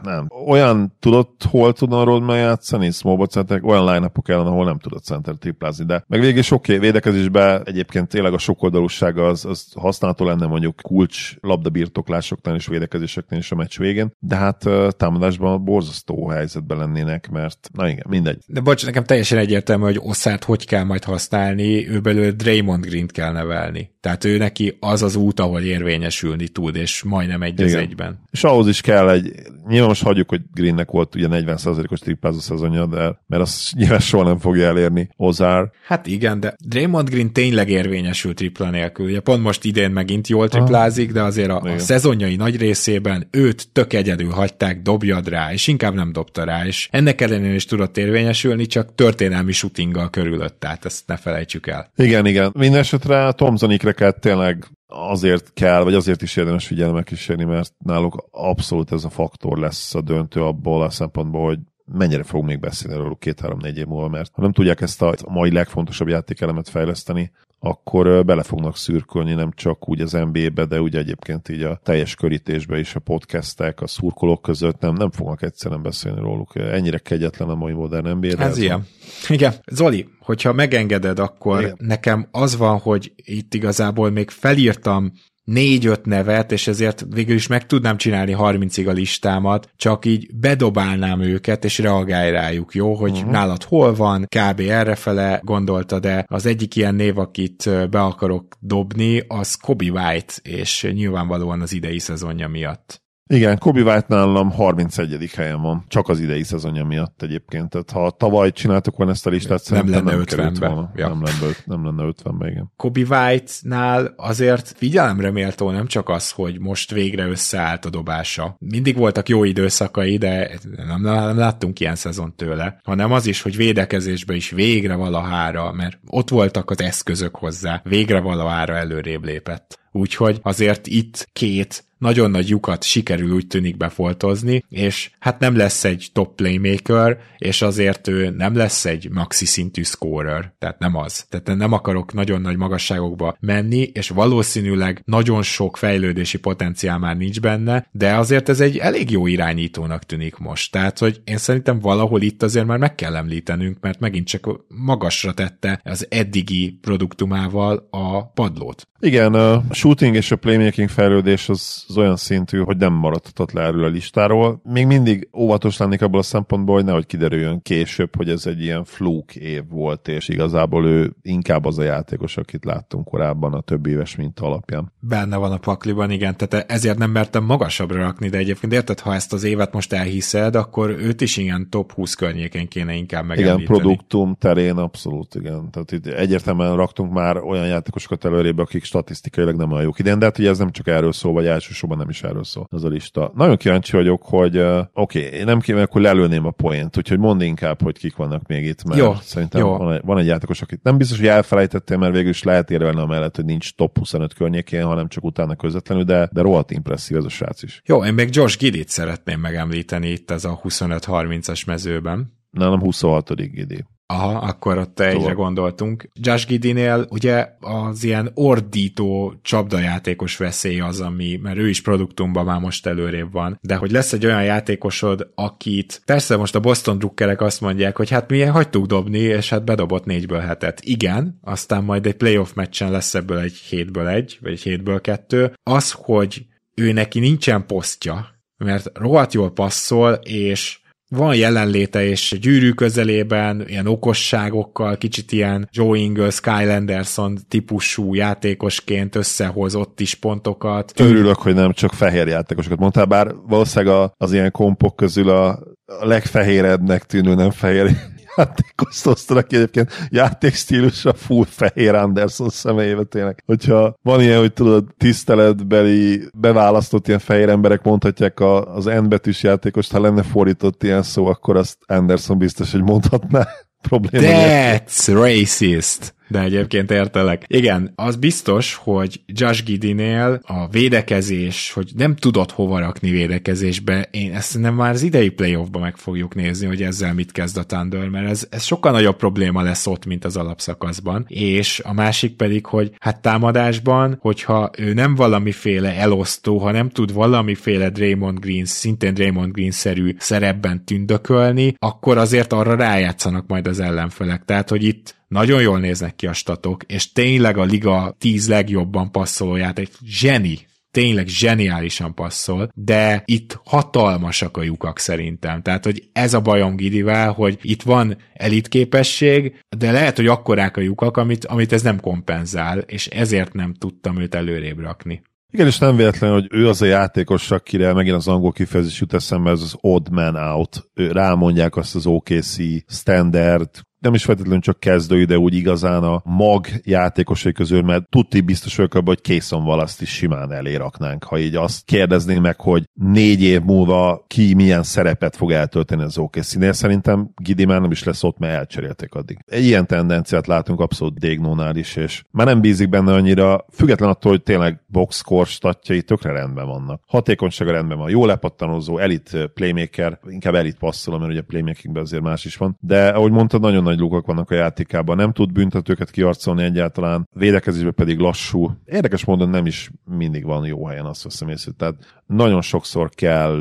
[0.03, 0.27] nem.
[0.47, 5.35] Olyan tudott, hol tudna Rodman játszani, small centerek, olyan line ellen, ahol nem tudott center
[5.35, 10.75] triplázni, de meg végig sok védekezésben egyébként tényleg a sokoldalúsága az, az használható lenne mondjuk
[10.81, 17.69] kulcs labdabirtoklásoknál és védekezéseknél is a meccs végén, de hát támadásban borzasztó helyzetben lennének, mert
[17.73, 18.43] na igen, mindegy.
[18.47, 23.11] De bocs, nekem teljesen egyértelmű, hogy Osszát hogy kell majd használni, ő belőle Draymond Green-t
[23.11, 23.91] kell nevelni.
[23.99, 28.19] Tehát ő neki az az út, ahol érvényesülni tud, és majdnem egy az egyben.
[28.31, 29.31] És ahhoz is kell egy,
[29.67, 34.23] nyilván most hagyjuk, hogy Greennek volt ugye 40%-os triplázó szezonja, de mert azt nyilván soha
[34.23, 35.71] nem fogja elérni Ozár.
[35.85, 39.05] Hát igen, de Draymond Green tényleg érvényesül tripla nélkül.
[39.05, 43.67] Ugye pont most idén megint jól triplázik, de azért a, a szezonjai nagy részében őt
[43.71, 47.97] tök egyedül hagyták, dobjad rá, és inkább nem dobta rá, és ennek ellenére is tudott
[47.97, 51.91] érvényesülni, csak történelmi shootinggal körülött, tehát ezt ne felejtsük el.
[51.95, 52.51] Igen, igen.
[52.53, 58.91] Mindenesetre Thompson ikreket tényleg azért kell, vagy azért is érdemes figyelemmel kísérni, mert náluk abszolút
[58.91, 63.19] ez a faktor lesz a döntő abból a szempontból, hogy mennyire fogunk még beszélni róluk
[63.19, 67.31] két-három-négy év múlva, mert ha nem tudják ezt a mai legfontosabb játékelemet fejleszteni,
[67.65, 72.15] akkor bele fognak szürkölni nem csak úgy az NBA-be, de úgy egyébként így a teljes
[72.15, 76.55] körítésbe is a podcastek, a szurkolók között nem, nem fognak egyszerűen beszélni róluk.
[76.55, 78.27] Ennyire kegyetlen a mai modern NBA.
[78.27, 78.77] Ez, ez ilyen.
[78.77, 78.85] Van.
[79.27, 79.53] Igen.
[79.71, 81.75] Zoli, hogyha megengeded, akkor Igen.
[81.79, 85.11] nekem az van, hogy itt igazából még felírtam
[85.43, 91.21] négy-öt nevet, és ezért végül is meg tudnám csinálni 30-ig a listámat, csak így bedobálnám
[91.21, 92.93] őket, és reagálj rájuk, jó?
[92.93, 93.31] Hogy uh-huh.
[93.31, 94.59] nálad hol van, kb.
[94.59, 100.89] errefele gondolta, de az egyik ilyen név, akit be akarok dobni, az Kobe White, és
[100.93, 103.02] nyilvánvalóan az idei szezonja miatt.
[103.33, 105.31] Igen, Kobe White nálam 31.
[105.35, 107.69] helyen van, csak az idei szezonja miatt egyébként.
[107.69, 110.53] Tehát ha tavaly csináltuk volna ezt a listát, nem lenne nem 50
[110.95, 111.07] Ja.
[111.07, 112.71] Nem, lenne, nem lenne 50 igen.
[112.75, 118.55] Kobe White-nál azért figyelemre méltó nem csak az, hogy most végre összeállt a dobása.
[118.59, 123.55] Mindig voltak jó időszakai, de nem, nem láttunk ilyen szezon tőle, hanem az is, hogy
[123.55, 129.81] védekezésbe is végre valahára, mert ott voltak az eszközök hozzá, végre valahára előrébb lépett.
[129.95, 135.83] Úgyhogy azért itt két nagyon nagy lyukat sikerül úgy tűnik befoltozni, és hát nem lesz
[135.83, 141.25] egy top playmaker, és azért ő nem lesz egy maxi szintű scorer, tehát nem az.
[141.29, 147.41] Tehát nem akarok nagyon nagy magasságokba menni, és valószínűleg nagyon sok fejlődési potenciál már nincs
[147.41, 150.71] benne, de azért ez egy elég jó irányítónak tűnik most.
[150.71, 155.33] Tehát, hogy én szerintem valahol itt azért már meg kell említenünk, mert megint csak magasra
[155.33, 158.87] tette az eddigi produktumával a padlót.
[158.99, 163.61] Igen, a shooting és a playmaking fejlődés az, az olyan szintű, hogy nem maradhatott le
[163.61, 164.61] erről a listáról.
[164.63, 168.83] Még mindig óvatos lennék abból a szempontból, hogy nehogy kiderüljön később, hogy ez egy ilyen
[168.83, 173.85] fluk év volt, és igazából ő inkább az a játékos, akit láttunk korábban a több
[173.85, 174.91] éves minta alapján.
[174.99, 179.13] Benne van a pakliban, igen, tehát ezért nem mertem magasabbra rakni, de egyébként érted, ha
[179.13, 183.63] ezt az évet most elhiszed, akkor őt is ilyen top 20 környékén kéne inkább megemlíteni.
[183.63, 185.71] Igen, produktum terén abszolút, igen.
[185.71, 190.25] Tehát itt egyértelműen raktunk már olyan játékosokat előrébb, akik statisztikailag nem olyan jók idén, de
[190.25, 192.87] hát ugye ez nem csak erről szól, vagy elsősorban nem is erről szól ez a
[192.87, 193.31] lista.
[193.35, 197.41] Nagyon kíváncsi vagyok, hogy uh, oké, okay, nem kíváncsi, akkor lelőném a poént, úgyhogy mondd
[197.41, 199.77] inkább, hogy kik vannak még itt, mert jó, szerintem jó.
[199.77, 202.99] Van, egy, van egy játékos, akit nem biztos, hogy elfelejtettél, mert végül is lehet érvelni
[202.99, 207.25] amellett, hogy nincs top 25 környékén, hanem csak utána közvetlenül, de, de rohadt impresszív ez
[207.25, 207.81] a srác is.
[207.85, 212.41] Jó, én még Josh Gidit szeretném megemlíteni itt ez a 25-30-as mezőben.
[212.49, 213.35] Nem, 26.
[213.35, 213.85] Gidi.
[214.05, 215.33] Aha, akkor ott egyre szóval.
[215.33, 216.09] gondoltunk.
[216.13, 222.59] Josh Gidinél ugye az ilyen ordító csapdajátékos veszély az, ami, mert ő is produktumban már
[222.59, 227.41] most előrébb van, de hogy lesz egy olyan játékosod, akit persze most a Boston drukkerek
[227.41, 230.81] azt mondják, hogy hát milyen hagytuk dobni, és hát bedobott négyből hetet.
[230.81, 235.53] Igen, aztán majd egy playoff meccsen lesz ebből egy hétből egy, vagy egy hétből kettő.
[235.63, 236.45] Az, hogy
[236.75, 238.27] ő neki nincsen posztja,
[238.57, 240.79] mert rohadt jól passzol, és
[241.15, 249.15] van jelenléte és gyűrű közelében, ilyen okosságokkal, kicsit ilyen Joe Ingles, Kyle Anderson típusú játékosként
[249.15, 250.93] összehoz ott is pontokat.
[250.99, 255.47] Örülök, hogy nem csak fehér játékosokat mondtál, bár valószínűleg az ilyen kompok közül a,
[255.85, 257.91] a legfehérednek tűnő nem fehér
[258.37, 263.43] játékost osztanak ki egyébként játékstílusra full fehér Anderson személyébe tényleg.
[263.45, 269.43] Hogyha van ilyen, hogy tudod, tiszteletbeli, beválasztott ilyen fehér emberek mondhatják a, az N betűs
[269.43, 273.47] játékost, ha lenne fordított ilyen szó, akkor azt Anderson biztos, hogy mondhatná
[273.89, 274.27] probléma.
[274.27, 276.15] That's racist.
[276.27, 277.43] De egyébként értelek.
[277.47, 284.33] Igen, az biztos, hogy Josh Gidinél a védekezés, hogy nem tudod hova rakni védekezésbe, én
[284.33, 288.07] ezt nem már az idei playoffba meg fogjuk nézni, hogy ezzel mit kezd a Thunder,
[288.07, 291.25] mert ez, ez sokkal nagyobb probléma lesz ott, mint az alapszakaszban.
[291.27, 297.13] És a másik pedig, hogy hát támadásban, hogyha ő nem valamiféle elosztó, ha nem tud
[297.13, 304.45] valamiféle Draymond Green, szintén Draymond Green-szerű szerepben tündökölni, akkor azért arra rájátszanak majd az ellenfelek.
[304.45, 309.11] Tehát, hogy itt nagyon jól néznek ki a statok, és tényleg a liga tíz legjobban
[309.11, 310.59] passzolóját egy zseni,
[310.91, 315.61] tényleg zseniálisan passzol, de itt hatalmasak a lyukak szerintem.
[315.61, 320.81] Tehát, hogy ez a bajom Gidivel, hogy itt van elitképesség, de lehet, hogy akkorák a
[320.81, 325.21] lyukak, amit, amit ez nem kompenzál, és ezért nem tudtam őt előrébb rakni.
[325.51, 329.13] Igen, és nem véletlen, hogy ő az a játékos, akire megint az angol kifejezés jut
[329.13, 330.89] eszembe, ez az odd man out.
[330.93, 332.55] Ő, rámondják azt az OKC
[332.87, 333.69] standard
[334.03, 338.75] nem is feltétlenül csak kezdő, de úgy igazán a mag játékosai közül, mert tudti biztos
[338.75, 343.43] vagyok abban, hogy Készon Valaszt is simán eléraknánk, ha így azt kérdeznénk meg, hogy négy
[343.43, 346.73] év múlva ki milyen szerepet fog eltölteni az OK színél.
[346.73, 349.37] Szerintem Gidi már nem is lesz ott, mert elcserélték addig.
[349.45, 354.31] Egy ilyen tendenciát látunk abszolút Dégnónál is, és már nem bízik benne annyira, független attól,
[354.31, 357.01] hogy tényleg boxscore statjai tökre rendben vannak.
[357.07, 362.45] Hatékonysága rendben van, jó lepattanozó, elit playmaker, inkább elit passzolom, mert ugye playmakingben azért más
[362.45, 366.63] is van, de ahogy mondtad, nagyon nagy lukak vannak a játékában, nem tud büntetőket kiarcolni
[366.63, 368.71] egyáltalán, védekezésben pedig lassú.
[368.85, 371.71] Érdekes módon nem is mindig van jó helyen, azt veszem észre.
[371.77, 373.59] Tehát nagyon sokszor kell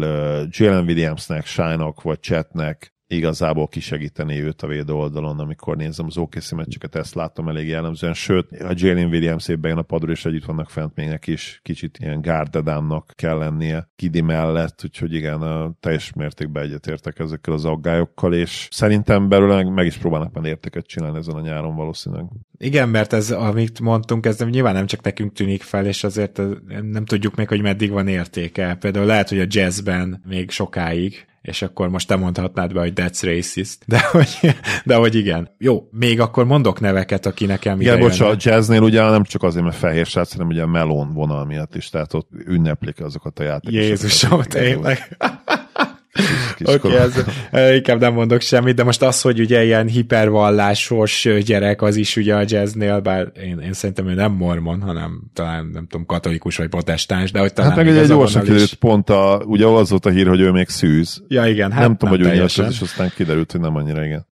[0.51, 6.51] Jalen Williamsnek, Shine-ok vagy Chatnek igazából kisegíteni őt a védő oldalon, amikor nézem az OKC
[6.51, 10.71] meccseket, ezt látom elég jellemzően, sőt, a Jalen Williams évben a padról, és együtt vannak
[10.71, 16.13] fent még neki is kicsit ilyen gárdedámnak kell lennie Kidi mellett, úgyhogy igen, a teljes
[16.13, 21.19] mértékben egyetértek ezekkel az aggályokkal, és szerintem belőle meg, meg is próbálnak már értéket csinálni
[21.19, 22.25] ezen a nyáron valószínűleg.
[22.59, 26.41] Igen, mert ez, amit mondtunk, ez nem, nyilván nem csak nekünk tűnik fel, és azért
[26.83, 28.75] nem tudjuk még, hogy meddig van értéke.
[28.75, 33.21] Például lehet, hogy a jazzben még sokáig és akkor most te mondhatnád be, hogy that's
[33.23, 35.51] racist, de hogy, de hogy igen.
[35.59, 39.65] Jó, még akkor mondok neveket, aki nekem Igen, bocsánat, a jazznél ugye nem csak azért,
[39.65, 43.43] mert fehér srác, hanem ugye a melón vonal miatt is, tehát ott ünneplik azokat a
[43.43, 43.89] játékosokat.
[43.89, 45.17] Jézusom, tényleg.
[46.65, 47.25] Oké, okay, ez,
[47.77, 52.35] inkább nem mondok semmit, de most az, hogy ugye ilyen hipervallásos gyerek, az is ugye
[52.35, 56.69] a jazznél, bár én, én szerintem ő nem mormon, hanem talán nem tudom, katolikus vagy
[56.69, 60.11] protestáns, de hogy talán Hát meg egy gyorsan kiderült pont a, ugye az volt a
[60.11, 61.23] hír, hogy ő még szűz.
[61.29, 64.05] Ja igen, hát nem, nem tudom, hogy ő nyilatkozott, és aztán kiderült, hogy nem annyira,
[64.05, 64.31] igen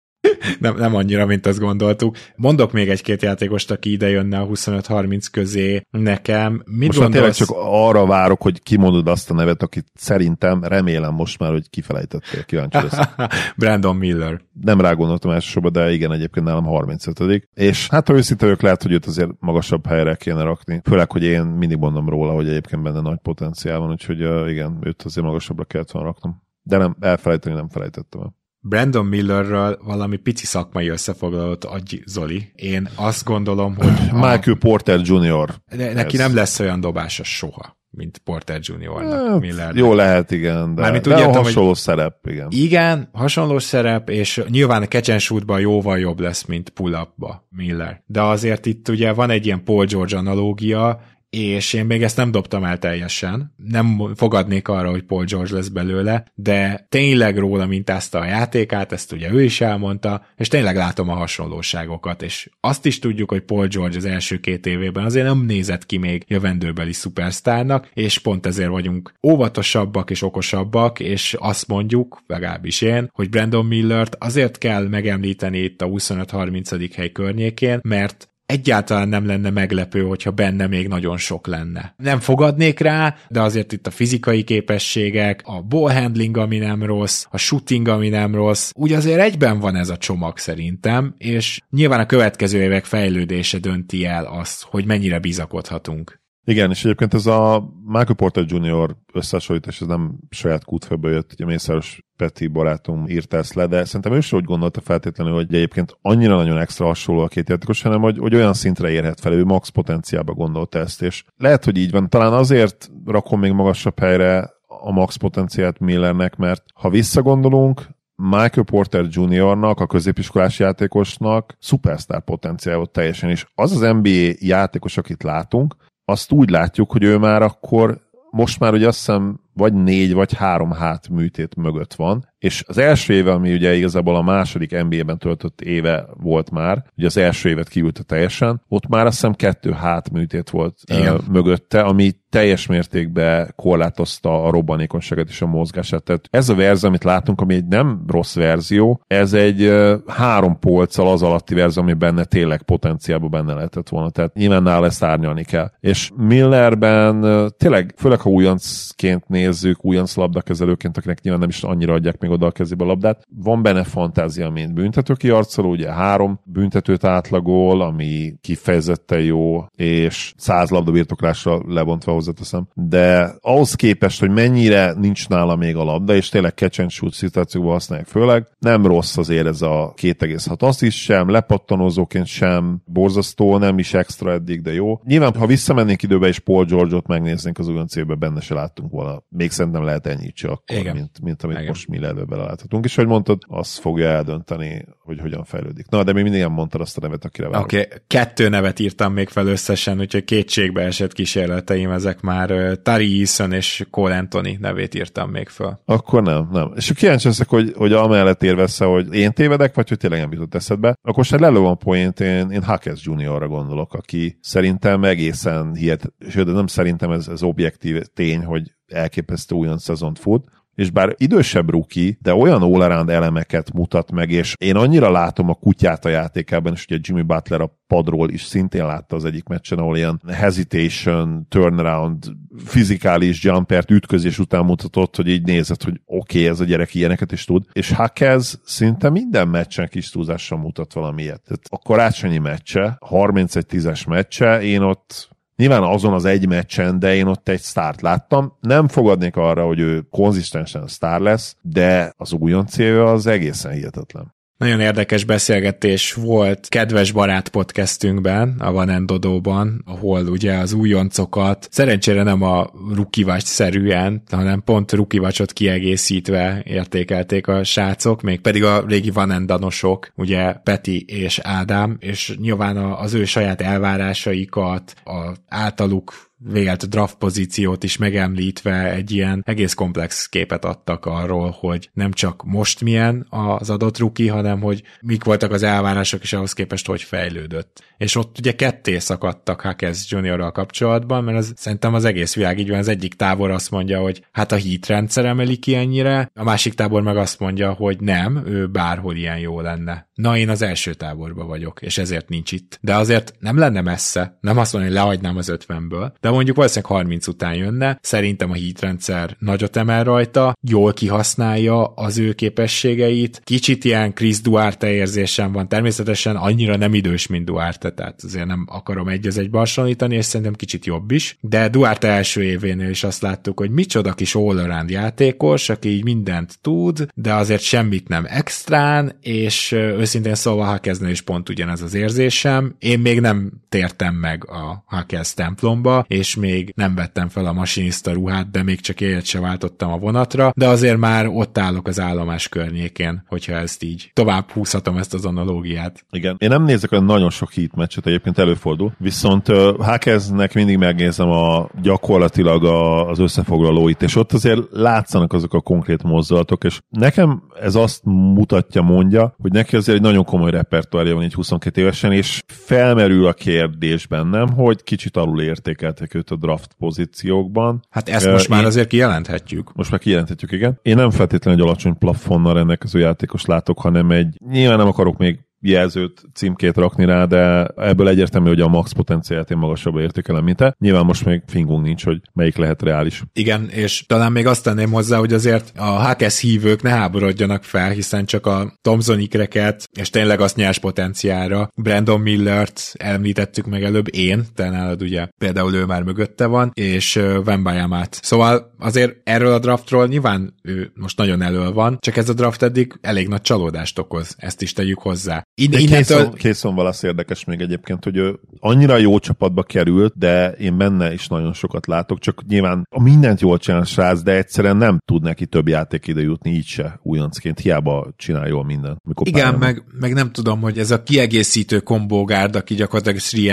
[0.58, 2.16] nem, nem annyira, mint azt gondoltuk.
[2.36, 6.62] Mondok még egy-két játékost, aki ide jönne a 25-30 közé nekem.
[6.64, 7.12] Mit most gondolsz?
[7.12, 11.70] tényleg csak arra várok, hogy kimondod azt a nevet, akit szerintem, remélem most már, hogy
[11.70, 12.98] kifelejtettél, kíváncsi lesz.
[13.56, 14.40] Brandon Miller.
[14.60, 18.82] Nem rá gondoltam elsősorban, de igen, egyébként nálam 35 És hát ha őszinte ők lehet,
[18.82, 20.80] hogy őt azért magasabb helyre kéne rakni.
[20.84, 25.02] Főleg, hogy én mindig mondom róla, hogy egyébként benne nagy potenciál van, úgyhogy igen, őt
[25.02, 26.42] azért magasabbra kellett volna raknom.
[26.62, 28.36] De nem, elfelejteni nem felejtettem el.
[28.68, 32.52] Brandon Millerről valami pici szakmai összefoglalót adj Zoli.
[32.54, 33.92] Én azt gondolom, hogy...
[34.10, 34.14] A...
[34.30, 35.54] Michael Porter Jr.
[35.76, 36.22] De neki Ez...
[36.22, 39.02] nem lesz olyan dobása soha mint Porter Jr.
[39.02, 39.74] Hát, Miller.
[39.74, 42.46] Jó lehet, igen, de, Mármint de úgy értem, hasonló hogy szerep, igen.
[42.50, 48.02] Igen, hasonló szerep, és nyilván a catch jóval jobb lesz, mint pull-upba Miller.
[48.06, 51.00] De azért itt ugye van egy ilyen Paul George analógia,
[51.30, 55.68] és én még ezt nem dobtam el teljesen, nem fogadnék arra, hogy Paul George lesz
[55.68, 61.08] belőle, de tényleg róla mintázta a játékát, ezt ugye ő is elmondta, és tényleg látom
[61.08, 65.44] a hasonlóságokat, és azt is tudjuk, hogy Paul George az első két évében azért nem
[65.44, 72.22] nézett ki még jövendőbeli szupersztárnak, és pont ezért vagyunk óvatosabbak és okosabbak, és azt mondjuk,
[72.26, 76.90] legalábbis én, hogy Brandon Millert azért kell megemlíteni itt a 25-30.
[76.94, 81.94] hely környékén, mert egyáltalán nem lenne meglepő, hogyha benne még nagyon sok lenne.
[81.96, 87.26] Nem fogadnék rá, de azért itt a fizikai képességek, a ball handling, ami nem rossz,
[87.30, 92.00] a shooting, ami nem rossz, úgy azért egyben van ez a csomag szerintem, és nyilván
[92.00, 96.20] a következő évek fejlődése dönti el azt, hogy mennyire bizakodhatunk.
[96.48, 98.96] Igen, és egyébként ez a Michael Porter Jr.
[99.12, 104.12] összehasonlítás, ez nem saját kútfőből jött, ugye Mészáros Peti barátom írta ezt le, de szerintem
[104.12, 108.00] ő sem úgy gondolta feltétlenül, hogy egyébként annyira nagyon extra hasonló a két játékos, hanem
[108.00, 111.90] hogy, hogy olyan szintre érhet fel, ő max potenciálba gondolta ezt, és lehet, hogy így
[111.90, 112.08] van.
[112.08, 119.06] Talán azért rakom még magasabb helyre a max potenciált Millernek, mert ha visszagondolunk, Michael Porter
[119.10, 125.74] Jr.-nak, a középiskolás játékosnak szupersztár potenciál volt teljesen, és az az NBA játékos, akit látunk,
[126.08, 128.00] azt úgy látjuk, hogy ő már akkor
[128.30, 132.78] most már ugye azt hiszem vagy négy, vagy három hát műtét mögött van, és az
[132.78, 137.48] első éve, ami ugye igazából a második NBA-ben töltött éve volt már, ugye az első
[137.48, 141.14] évet kiülte teljesen, ott már azt hiszem kettő hátműtét volt Igen.
[141.14, 146.02] Uh, mögötte, ami teljes mértékben korlátozta a robbanékonyságot és a mozgását.
[146.02, 150.58] Tehát ez a verzió, amit látunk, ami egy nem rossz verzió, ez egy uh, három
[150.58, 154.10] polccal az alatti verzió, ami benne tényleg potenciálban benne lehetett volna.
[154.10, 155.70] Tehát nyilván nála ezt árnyalni kell.
[155.80, 161.92] És Millerben uh, tényleg, főleg ha újoncként nézzük, újonc labdakezelőként, akinek nyilván nem is annyira
[161.92, 163.22] adják még oda a kezébe a labdát.
[163.36, 170.70] Van benne fantázia, mint büntető kiarcoló, ugye három büntetőt átlagol, ami kifejezetten jó, és száz
[170.70, 172.68] labda birtoklásra lebontva hozzáteszem.
[172.74, 177.12] De ahhoz képest, hogy mennyire nincs nála még a labda, és tényleg catch and shoot
[177.12, 183.58] szituációban használják főleg, nem rossz azért ez a 2,6 azt is sem, lepattanózóként sem, borzasztó,
[183.58, 185.00] nem is extra eddig, de jó.
[185.04, 189.22] Nyilván, ha visszamennénk időbe és Paul George-ot megnéznénk az olyan célbe, benne se láttunk volna.
[189.28, 190.62] Még szerintem lehet ennyit csak,
[190.92, 191.68] mint, mint amit Igen.
[191.68, 192.84] most mi lehet ebbe beleláthatunk.
[192.84, 195.88] És hogy mondtad, az fogja eldönteni, hogy hogyan fejlődik.
[195.88, 197.64] Na, de még mindig nem mondtad azt a nevet, akire várok.
[197.64, 197.98] Oké, okay.
[198.06, 203.86] kettő nevet írtam még fel összesen, úgyhogy kétségbe esett kísérleteim, ezek már Tari Eason és
[203.90, 205.80] Cole Anthony nevét írtam még fel.
[205.84, 206.72] Akkor nem, nem.
[206.76, 210.54] És kíváncsi leszek, hogy, hogy amellett érvesz hogy én tévedek, vagy hogy tényleg nem jutott
[210.54, 210.94] eszedbe.
[211.02, 216.66] Akkor lelő van point, én, én Hackers Juniorra gondolok, aki szerintem egészen hihet, sőt, nem
[216.66, 220.44] szerintem ez, ez objektív tény, hogy elképesztő újon szezont fut,
[220.78, 225.54] és bár idősebb ruki, de olyan all elemeket mutat meg, és én annyira látom a
[225.54, 229.78] kutyát a játékában, és ugye Jimmy Butler a padról is szintén látta az egyik meccsen,
[229.78, 232.24] ahol ilyen hesitation, turnaround,
[232.64, 237.32] fizikális jumpert ütközés után mutatott, hogy így nézett, hogy oké, okay, ez a gyerek ilyeneket
[237.32, 241.42] is tud, és Hackez szinte minden meccsen kis túlzással mutat valamilyet.
[241.42, 247.26] Tehát a karácsonyi meccse, 31-10-es meccse, én ott Nyilván azon az egy meccsen, de én
[247.26, 248.56] ott egy sztárt láttam.
[248.60, 252.32] Nem fogadnék arra, hogy ő konzisztensen sztár lesz, de az
[252.66, 254.34] célja az egészen hihetetlen.
[254.58, 262.22] Nagyon érdekes beszélgetés volt kedves barát podcastünkben, a Van Endodóban, ahol ugye az újoncokat szerencsére
[262.22, 269.10] nem a rukivacs szerűen, hanem pont rukivacsot kiegészítve értékelték a srácok, még pedig a régi
[269.10, 276.88] Van Endanosok, ugye Peti és Ádám, és nyilván az ő saját elvárásaikat, a általuk vélt
[276.88, 282.80] draft pozíciót is megemlítve egy ilyen egész komplex képet adtak arról, hogy nem csak most
[282.80, 287.82] milyen az adott ruki, hanem hogy mik voltak az elvárások, és ahhoz képest hogy fejlődött.
[287.96, 292.68] És ott ugye ketté szakadtak Hackers Juniorral kapcsolatban, mert az, szerintem az egész világ így
[292.68, 296.44] van, az egyik tábor azt mondja, hogy hát a hit rendszer emeli ki ennyire, a
[296.44, 300.08] másik tábor meg azt mondja, hogy nem, ő bárhol ilyen jó lenne.
[300.14, 302.78] Na, én az első táborban vagyok, és ezért nincs itt.
[302.80, 306.92] De azért nem lenne messze, nem azt mondani, hogy lehagynám az 50-ből, de mondjuk valószínűleg
[306.92, 307.98] 30 után jönne.
[308.02, 313.40] Szerintem a rendszer nagyot emel rajta, jól kihasználja az ő képességeit.
[313.44, 318.66] Kicsit ilyen Chris Duarte érzésem van, természetesen annyira nem idős, mint Duarte, tehát azért nem
[318.68, 321.36] akarom egy az egy hasonlítani, és szerintem kicsit jobb is.
[321.40, 326.58] De Duarte első événél is azt láttuk, hogy micsoda kis all játékos, aki így mindent
[326.60, 332.74] tud, de azért semmit nem extrán, és őszintén szóval Hakeznél is pont ugyanez az érzésem.
[332.78, 338.12] Én még nem tértem meg a Hakez templomba, és még nem vettem fel a masinista
[338.12, 342.00] ruhát, de még csak élet se váltottam a vonatra, de azért már ott állok az
[342.00, 346.04] állomás környékén, hogyha ezt így tovább húzhatom ezt az analógiát.
[346.10, 349.46] Igen, én nem nézek olyan nagyon sok hit meccset, egyébként előfordul, viszont
[349.78, 352.64] Hakeznek mindig megnézem a gyakorlatilag
[353.08, 358.82] az összefoglalóit, és ott azért látszanak azok a konkrét mozdulatok, és nekem ez azt mutatja,
[358.82, 363.32] mondja, hogy neki azért egy nagyon komoly repertoárja van így 22 évesen, és felmerül a
[363.32, 367.86] kérdés bennem, hogy kicsit alul értékeltek őt a draft pozíciókban.
[367.90, 368.66] Hát ezt most uh, már én...
[368.66, 369.74] azért kijelenthetjük.
[369.74, 370.78] Most már kijelenthetjük, igen.
[370.82, 375.38] Én nem feltétlenül egy alacsony plafonnal rendelkező játékos látok, hanem egy, nyilván nem akarok még
[375.60, 380.56] jelzőt, címkét rakni rá, de ebből egyértelmű, hogy a max potenciált én magasabbra értékelem, mint
[380.56, 380.74] te.
[380.78, 383.22] Nyilván most még fingunk nincs, hogy melyik lehet reális.
[383.32, 387.90] Igen, és talán még azt tenném hozzá, hogy azért a Hakes hívők ne háborodjanak fel,
[387.90, 394.14] hiszen csak a Thomson ikreket, és tényleg azt nyers potenciára, Brandon Millert említettük meg előbb,
[394.14, 398.18] én, te nálad ugye például ő már mögötte van, és Wembayamát.
[398.22, 402.62] Szóval azért erről a draftról nyilván ő most nagyon elő van, csak ez a draft
[402.62, 405.46] eddig elég nagy csalódást okoz, ezt is tegyük hozzá.
[405.60, 406.32] In, innentől...
[406.32, 411.28] Készon valasz érdekes még egyébként, hogy ő annyira jó csapatba került, de én benne is
[411.28, 415.46] nagyon sokat látok, csak nyilván a mindent jól csinál srác, de egyszerűen nem tud neki
[415.46, 419.02] több játék ide jutni, így se újoncként, hiába csinál jól minden.
[419.22, 423.46] Igen, meg, meg, nem tudom, hogy ez a kiegészítő kombógárd, aki gyakorlatilag Sri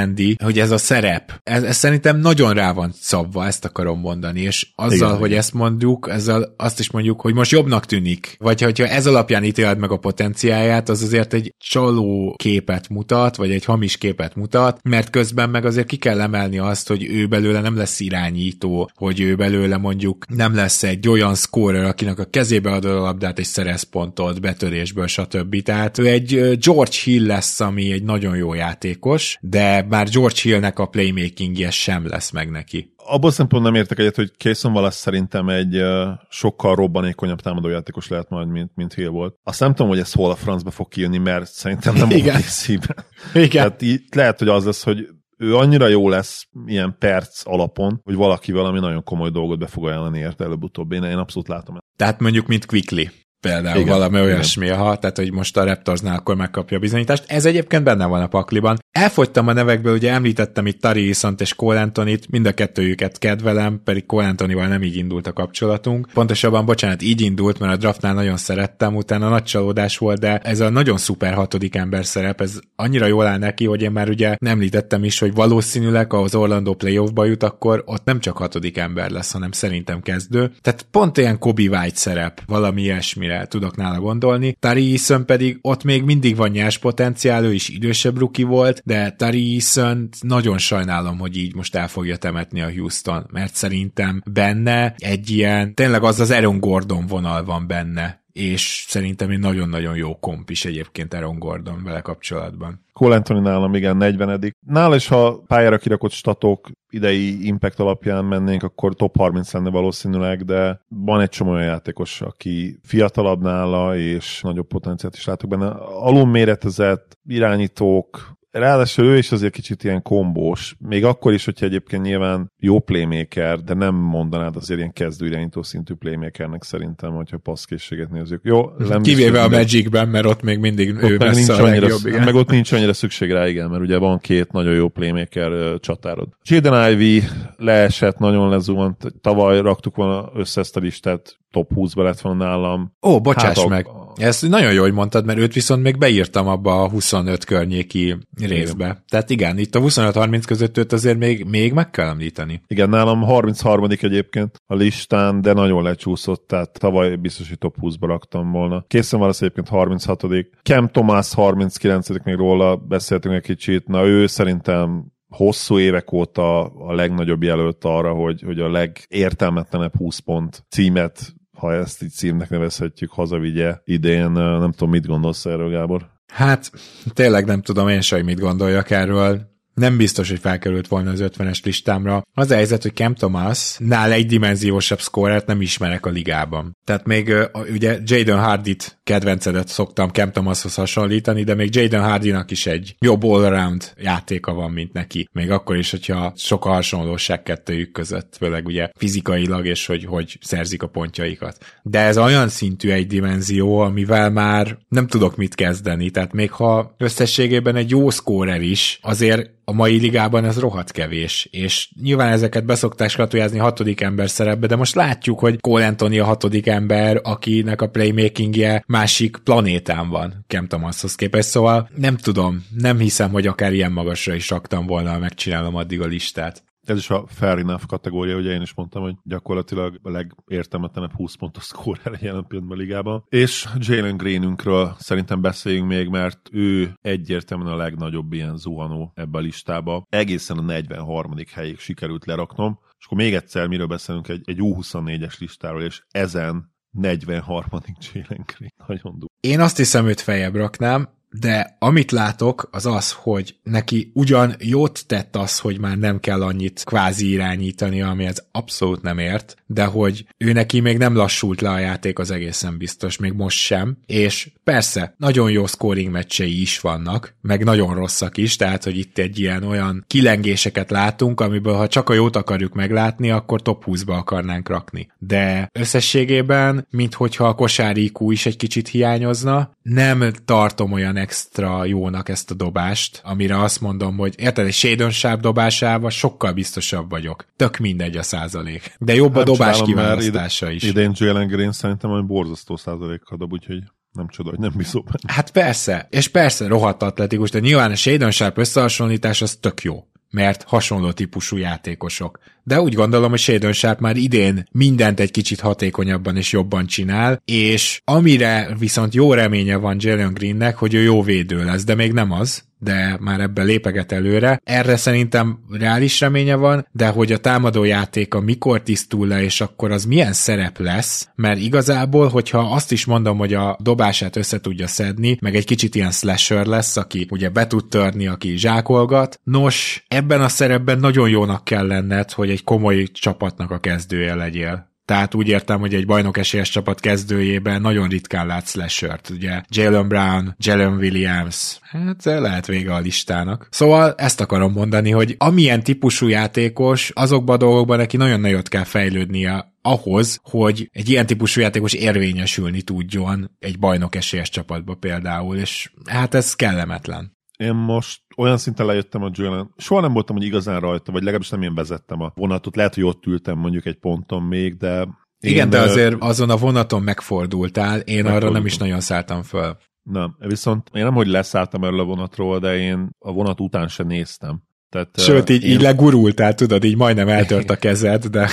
[0.43, 4.67] hogy ez a szerep, ez, ez szerintem nagyon rá van szabva, ezt akarom mondani, és
[4.75, 8.87] azzal, Igen, hogy ezt mondjuk, ezzel azt is mondjuk, hogy most jobbnak tűnik, vagy hogyha
[8.87, 11.53] ez alapján ítéled meg a potenciáját, az azért egy
[11.95, 16.57] csaló képet mutat, vagy egy hamis képet mutat, mert közben meg azért ki kell emelni
[16.57, 21.35] azt, hogy ő belőle nem lesz irányító, hogy ő belőle mondjuk nem lesz egy olyan
[21.35, 25.61] scorer, akinek a kezébe adod a labdát és szerez pontot, betörésből, stb.
[25.61, 30.79] Tehát ő egy George Hill lesz, ami egy nagyon jó játékos, de már George Hillnek
[30.79, 35.49] a playmakingje sem lesz meg neki abban szempont nem értek egyet, hogy Kayson Wallace szerintem
[35.49, 39.35] egy uh, sokkal robbanékonyabb támadójátékos lehet majd, mint, mint Hill volt.
[39.43, 42.41] Azt nem tudom, hogy ez hol a francba fog kijönni, mert szerintem nem Igen.
[43.33, 43.49] Igen.
[43.49, 48.15] Tehát így lehet, hogy az lesz, hogy ő annyira jó lesz ilyen perc alapon, hogy
[48.15, 50.91] valaki valami nagyon komoly dolgot be fog ajánlani érte előbb-utóbb.
[50.91, 51.77] Én, én abszolút látom.
[51.95, 53.03] Tehát mondjuk, mint Quickly
[53.45, 57.23] például igen, valami olyasmi, ha, tehát hogy most a Raptorsnál akkor megkapja a bizonyítást.
[57.27, 58.77] Ez egyébként benne van a pakliban.
[58.91, 63.81] Elfogytam a nevekből, ugye említettem itt Tari Iszont és Cole Anthony-t, mind a kettőjüket kedvelem,
[63.83, 66.07] pedig Cole Anthony-val nem így indult a kapcsolatunk.
[66.13, 70.59] Pontosabban, bocsánat, így indult, mert a draftnál nagyon szerettem, utána nagy csalódás volt, de ez
[70.59, 74.35] a nagyon szuper hatodik ember szerep, ez annyira jól áll neki, hogy én már ugye
[74.39, 79.09] nem említettem is, hogy valószínűleg az Orlando playoffba jut, akkor ott nem csak hatodik ember
[79.09, 80.51] lesz, hanem szerintem kezdő.
[80.61, 84.57] Tehát pont ilyen Kobe White szerep, valami ilyesmire amire tudok nála gondolni.
[84.59, 89.11] Tari Eason pedig ott még mindig van nyers potenciál, ő is idősebb ruki volt, de
[89.11, 94.95] Tari Eason nagyon sajnálom, hogy így most el fogja temetni a Houston, mert szerintem benne
[94.97, 100.19] egy ilyen, tényleg az az Aaron Gordon vonal van benne, és szerintem egy nagyon-nagyon jó
[100.19, 102.83] komp is egyébként Aaron Gordon vele kapcsolatban.
[102.93, 108.63] Cole Anthony nálam igen 40 Nála is, ha pályára kirakott statok idei impact alapján mennénk,
[108.63, 114.41] akkor top 30 lenne valószínűleg, de van egy csomó olyan játékos, aki fiatalabb nála, és
[114.41, 115.67] nagyobb potenciált is látok benne.
[115.77, 122.03] Alul méretezett irányítók, Ráadásul ő is azért kicsit ilyen kombós, még akkor is, hogyha egyébként
[122.03, 128.09] nyilván jó playmaker, de nem mondanád azért ilyen kezdő irányító szintű playmakernek szerintem, hogyha passzkészséget
[128.09, 128.41] nézzük.
[128.43, 131.81] Jó, nem Kivéve a Magicben, mert ott még mindig ott ő meg nincs a annyira,
[131.81, 132.23] legjobb, igen.
[132.23, 136.27] Meg ott nincs annyira szükség rá, igen, mert ugye van két nagyon jó playmaker csatárod.
[136.43, 137.23] Jaden Ivy
[137.57, 142.91] leesett, nagyon lezuhant, tavaly raktuk volna össze ezt a listát, top 20-ba lett volna nálam.
[143.07, 143.87] Ó, bocsáss hát, meg.
[144.15, 148.85] Ezt nagyon jó, hogy mondtad, mert őt viszont még beírtam abba a 25 környéki részbe.
[148.85, 149.03] Igen.
[149.09, 152.61] Tehát igen, itt a 25-30 között őt azért még, még meg kell említeni.
[152.67, 158.05] Igen, nálam 33 egyébként a listán, de nagyon lecsúszott, tehát tavaly biztos, hogy top 20-ba
[158.05, 158.85] raktam volna.
[158.87, 160.23] Készen van az egyébként 36
[160.61, 166.93] Kem Thomas 39 még róla beszéltünk egy kicsit, na ő szerintem hosszú évek óta a
[166.93, 173.11] legnagyobb jelölt arra, hogy, hogy a legértelmetlenebb 20 pont címet ha ezt így címnek nevezhetjük,
[173.11, 174.31] hazavigye idén.
[174.31, 176.09] Nem tudom, mit gondolsz erről, Gábor?
[176.27, 176.71] Hát
[177.13, 181.63] tényleg nem tudom én sem, mit gondoljak erről nem biztos, hogy felkerült volna az 50-es
[181.63, 182.23] listámra.
[182.33, 186.77] Az a helyzet, hogy Cam Thomas nál egy dimenziósabb szkórert nem ismerek a ligában.
[186.83, 187.33] Tehát még
[187.71, 193.23] ugye Jaden Hardit kedvencedet szoktam Cam Thomashoz hasonlítani, de még Jaden Hardinak is egy jobb
[193.23, 195.29] all-around játéka van, mint neki.
[195.31, 200.37] Még akkor is, hogyha sok a hasonlóság kettőjük között, főleg ugye fizikailag, és hogy, hogy
[200.41, 201.57] szerzik a pontjaikat.
[201.83, 206.95] De ez olyan szintű egy dimenzió, amivel már nem tudok mit kezdeni, tehát még ha
[206.97, 212.65] összességében egy jó szkórer is, azért a mai ligában ez rohadt kevés, és nyilván ezeket
[212.65, 217.81] beszokták skatujázni hatodik ember szerepbe, de most látjuk, hogy Cole Anthony a hatodik ember, akinek
[217.81, 223.73] a playmakingje másik planétán van Cam Thomashoz képest, szóval nem tudom, nem hiszem, hogy akár
[223.73, 227.85] ilyen magasra is raktam volna, ha megcsinálom addig a listát ez is a fair enough
[227.85, 232.81] kategória, ugye én is mondtam, hogy gyakorlatilag a legértelmetlenebb 20 pontos scorer jelen pillanatban a
[232.81, 233.25] ligában.
[233.29, 239.41] És Jalen Greenünkről szerintem beszéljünk még, mert ő egyértelműen a legnagyobb ilyen zuhanó ebbe a
[239.41, 240.05] listába.
[240.09, 241.33] Egészen a 43.
[241.53, 246.73] helyig sikerült leraknom, és akkor még egyszer miről beszélünk, egy, egy U24-es listáról, és ezen
[246.91, 247.69] 43.
[248.13, 248.71] Jalen Green.
[248.87, 249.33] Nagyon durva.
[249.39, 251.09] Én azt hiszem, őt feljebb raknám,
[251.39, 256.41] de amit látok, az az, hogy neki ugyan jót tett az, hogy már nem kell
[256.41, 261.61] annyit kvázi irányítani, ami ez abszolút nem ért, de hogy ő neki még nem lassult
[261.61, 266.61] le a játék, az egészen biztos, még most sem, és persze, nagyon jó scoring meccsei
[266.61, 271.73] is vannak, meg nagyon rosszak is, tehát, hogy itt egy ilyen olyan kilengéseket látunk, amiből
[271.73, 275.11] ha csak a jót akarjuk meglátni, akkor top 20-ba akarnánk rakni.
[275.17, 281.85] De összességében, mint hogyha a kosári IQ is egy kicsit hiányozna, nem tartom olyan extra
[281.85, 287.09] jónak ezt a dobást, amire azt mondom, hogy érted, egy Shadon Sharp dobásával sokkal biztosabb
[287.09, 287.45] vagyok.
[287.55, 288.95] Tök mindegy a százalék.
[288.99, 290.83] De jobb a Nem dobás csodálom, mert kiválasztása ide, is.
[290.83, 295.33] Idén Jalen Green szerintem olyan borzasztó százalékkal dob, úgyhogy nem csoda, hogy nem bízom benne.
[295.33, 300.03] Hát persze, és persze rohadt atletikus, de nyilván a Shadon Sharp összehasonlítás az tök jó
[300.35, 302.39] mert hasonló típusú játékosok.
[302.67, 307.41] De úgy gondolom, hogy Shadon Sharp már idén mindent egy kicsit hatékonyabban és jobban csinál,
[307.45, 312.13] és amire viszont jó reménye van Jalen Greennek, hogy ő jó védő lesz, de még
[312.13, 314.61] nem az, de már ebben lépeget előre.
[314.63, 319.91] Erre szerintem reális reménye van, de hogy a támadó játéka mikor tisztul le, és akkor
[319.91, 324.87] az milyen szerep lesz, mert igazából, hogyha azt is mondom, hogy a dobását össze tudja
[324.87, 330.05] szedni, meg egy kicsit ilyen slasher lesz, aki ugye be tud törni, aki zsákolgat, nos,
[330.07, 334.93] ebben a szerepben nagyon jónak kell lenned, hogy egy komoly csapatnak a kezdője legyél.
[335.05, 339.29] Tehát úgy értem, hogy egy bajnok esélyes csapat kezdőjében nagyon ritkán látsz slashert.
[339.29, 343.67] Ugye Jalen Brown, Jalen Williams, hát lehet vége a listának.
[343.71, 348.83] Szóval ezt akarom mondani, hogy amilyen típusú játékos, azokban a dolgokban neki nagyon nagyot kell
[348.83, 355.91] fejlődnie ahhoz, hogy egy ilyen típusú játékos érvényesülni tudjon egy bajnok esélyes csapatba például, és
[356.05, 357.34] hát ez kellemetlen.
[357.57, 361.49] Én most olyan szinten lejöttem a Jalen, soha nem voltam, hogy igazán rajta, vagy legalábbis
[361.49, 362.75] nem én vezettem a vonatot.
[362.75, 365.07] Lehet, hogy ott ültem mondjuk egy ponton még, de...
[365.39, 369.77] Igen, de azért azon a vonaton megfordultál, én arra nem is nagyon szálltam föl.
[370.03, 374.03] Nem, viszont én nem, hogy leszálltam erről a vonatról, de én a vonat után se
[374.03, 374.63] néztem.
[374.89, 375.71] Tehát, Sőt, így, én...
[375.71, 378.49] így legurultál, tudod, így majdnem eltört a kezed, de...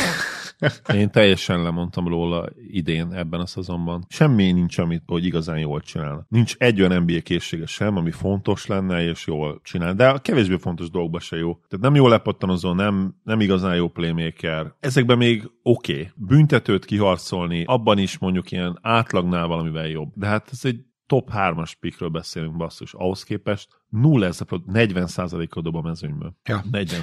[0.94, 4.04] Én teljesen lemondtam róla idén ebben a szezonban.
[4.08, 6.26] Semmi nincs, amit hogy igazán jól csinál.
[6.28, 9.94] Nincs egy olyan NBA készsége sem, ami fontos lenne és jól csinál.
[9.94, 11.54] De a kevésbé fontos dolgokban se jó.
[11.54, 14.74] Tehát nem jól lepattanozó, nem, nem igazán jó playmaker.
[14.80, 15.92] Ezekben még oké.
[15.92, 16.10] Okay.
[16.14, 20.12] Büntetőt kiharcolni, abban is mondjuk ilyen átlagnál valamivel jobb.
[20.14, 22.94] De hát ez egy top 3-as pikről beszélünk basszus.
[22.94, 25.06] Ahhoz képest 0 ez a 40
[25.48, 26.34] kal dob a mezőnyből.
[26.44, 26.64] Ja.
[26.70, 27.00] 40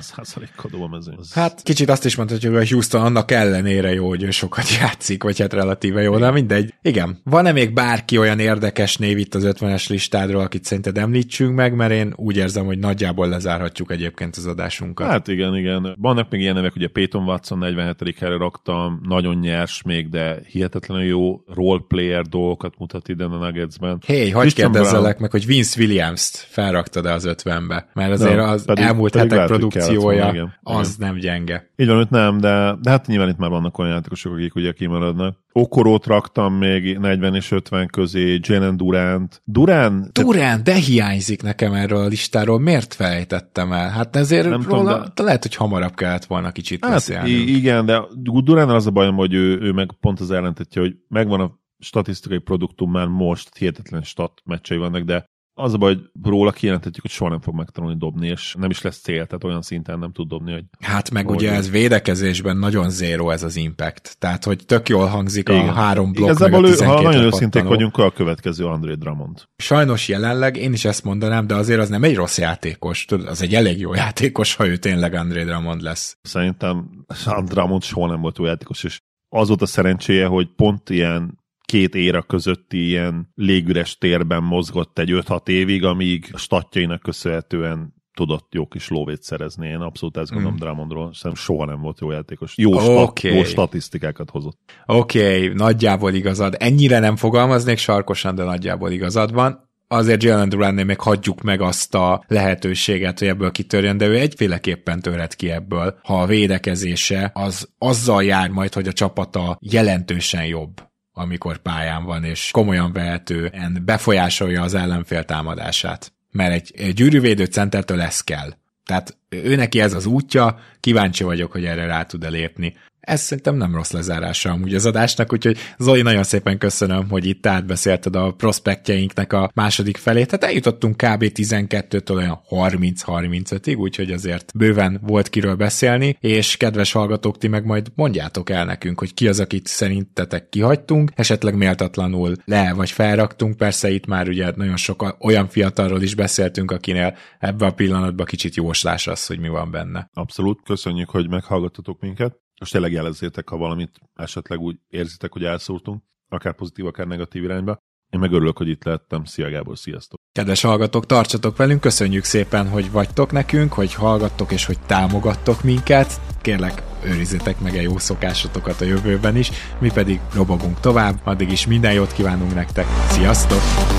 [0.56, 1.16] kal dob a mezőny.
[1.18, 1.34] Az...
[1.34, 5.24] Hát kicsit azt is mondhatjuk, hogy a Houston annak ellenére jó, hogy ő sokat játszik,
[5.24, 6.74] vagy hát relatíve jó, de mindegy.
[6.82, 7.22] Igen.
[7.24, 11.92] Van-e még bárki olyan érdekes név itt az 50-es listádról, akit szerinted említsünk meg, mert
[11.92, 15.08] én úgy érzem, hogy nagyjából lezárhatjuk egyébként az adásunkat.
[15.08, 15.96] Hát igen, igen.
[16.00, 18.20] Vannak még ilyen nevek, ugye Peyton Watson 47.
[18.20, 24.02] helyre raktam, nagyon nyers még, de hihetetlenül jó roleplayer dolgokat mutat ide a Nuggetsben.
[24.06, 27.88] Hé, hey, hagyd kérdezzelek meg, hogy Vince Williams-t felrak raktad-e az ötvenbe?
[27.94, 31.10] Mert azért az pedig, elmúlt pedig hetek produkciója volna, igen, az igen.
[31.10, 31.70] nem gyenge.
[31.76, 34.72] Így van, itt nem, de, de hát nyilván itt már vannak olyan játékosok, akik ugye
[34.72, 35.38] kimaradnak.
[35.52, 39.42] Okorót raktam még 40 és 50 közé, Jalen Durant.
[39.46, 40.12] Durant...
[40.12, 42.60] Durant, de hiányzik nekem erről a listáról.
[42.60, 43.90] Miért felejtettem el?
[43.90, 45.24] Hát ezért nem róla, tudom, de...
[45.24, 47.30] lehet, hogy hamarabb kellett volna kicsit hát, beszélni.
[47.30, 48.02] Igen, de
[48.44, 52.38] Durant az a bajom, hogy ő, ő meg pont az ellentetje, hogy megvan a statisztikai
[52.38, 55.26] produktum már most, hihetetlen stat meccsei vannak, de
[55.60, 58.82] az a baj, hogy róla kijelentetjük, hogy soha nem fog megtanulni dobni, és nem is
[58.82, 60.64] lesz cél, tehát olyan szinten nem tud dobni, hogy...
[60.80, 65.50] Hát meg ugye ez védekezésben nagyon zéró ez az impact, tehát hogy tök jól hangzik
[65.50, 65.68] Igen.
[65.68, 69.44] a három blokk Igazából meg a ő, ha nagyon őszinték vagyunk, a következő André Drummond.
[69.58, 73.42] Sajnos jelenleg én is ezt mondanám, de azért az nem egy rossz játékos, tudod, az
[73.42, 76.18] egy elég jó játékos, ha ő tényleg André Drummond lesz.
[76.22, 77.06] Szerintem
[77.46, 79.00] Drummond soha nem volt jó játékos, és
[79.30, 81.39] az volt a szerencséje, hogy pont ilyen
[81.70, 88.54] két éra közötti ilyen légüres térben mozgott egy 5-6 évig, amíg a statjainak köszönhetően tudott
[88.54, 89.68] jó kis lóvét szerezni.
[89.68, 90.58] Én abszolút ezt gondolom mm.
[90.58, 92.58] Drummondról, szerintem soha nem volt jó játékos.
[92.58, 92.86] Jó, okay.
[92.86, 94.58] stat, jó statisztikákat hozott.
[94.86, 96.56] Oké, okay, nagyjából igazad.
[96.60, 101.96] Ennyire nem fogalmaznék sarkosan, de nagyjából igazad van azért Jalen Durantnél még hagyjuk meg azt
[101.96, 107.70] a lehetőséget, hogy ebből kitörjön, de ő egyféleképpen törhet ki ebből, ha a védekezése az
[107.78, 110.89] azzal jár majd, hogy a csapata jelentősen jobb
[111.20, 116.14] amikor pályán van, és komolyan vehetően befolyásolja az ellenfél támadását.
[116.32, 118.54] Mert egy, gyűrűvédő centertől ez kell.
[118.86, 123.56] Tehát ő neki ez az útja, kíváncsi vagyok, hogy erre rá tud-e lépni ez szerintem
[123.56, 128.32] nem rossz lezárása amúgy az adásnak, úgyhogy Zoli, nagyon szépen köszönöm, hogy itt átbeszélted a
[128.32, 130.26] prospektjeinknek a második felét.
[130.26, 131.24] Tehát eljutottunk kb.
[131.34, 137.88] 12-től olyan 30-35-ig, úgyhogy azért bőven volt kiről beszélni, és kedves hallgatók, ti meg majd
[137.96, 143.90] mondjátok el nekünk, hogy ki az, akit szerintetek kihagytunk, esetleg méltatlanul le vagy felraktunk, persze
[143.90, 149.08] itt már ugye nagyon sok olyan fiatalról is beszéltünk, akinél ebbe a pillanatban kicsit jóslás
[149.08, 150.10] az, hogy mi van benne.
[150.14, 152.38] Abszolút, köszönjük, hogy meghallgattatok minket.
[152.60, 157.78] Most tényleg jelezzétek, ha valamit esetleg úgy érzitek, hogy elszúrtunk, akár pozitív, akár negatív irányba.
[158.10, 159.24] Én meg örülök, hogy itt lettem.
[159.26, 160.20] Szia Gábor, sziasztok!
[160.32, 166.22] Kedves hallgatók, tartsatok velünk, köszönjük szépen, hogy vagytok nekünk, hogy hallgattok és hogy támogattok minket.
[166.42, 171.68] Kérlek, őrizzétek meg a jó szokásotokat a jövőben is, mi pedig robogunk tovább, addig is
[171.68, 172.86] minden jót kívánunk nektek.
[173.08, 173.99] Sziasztok!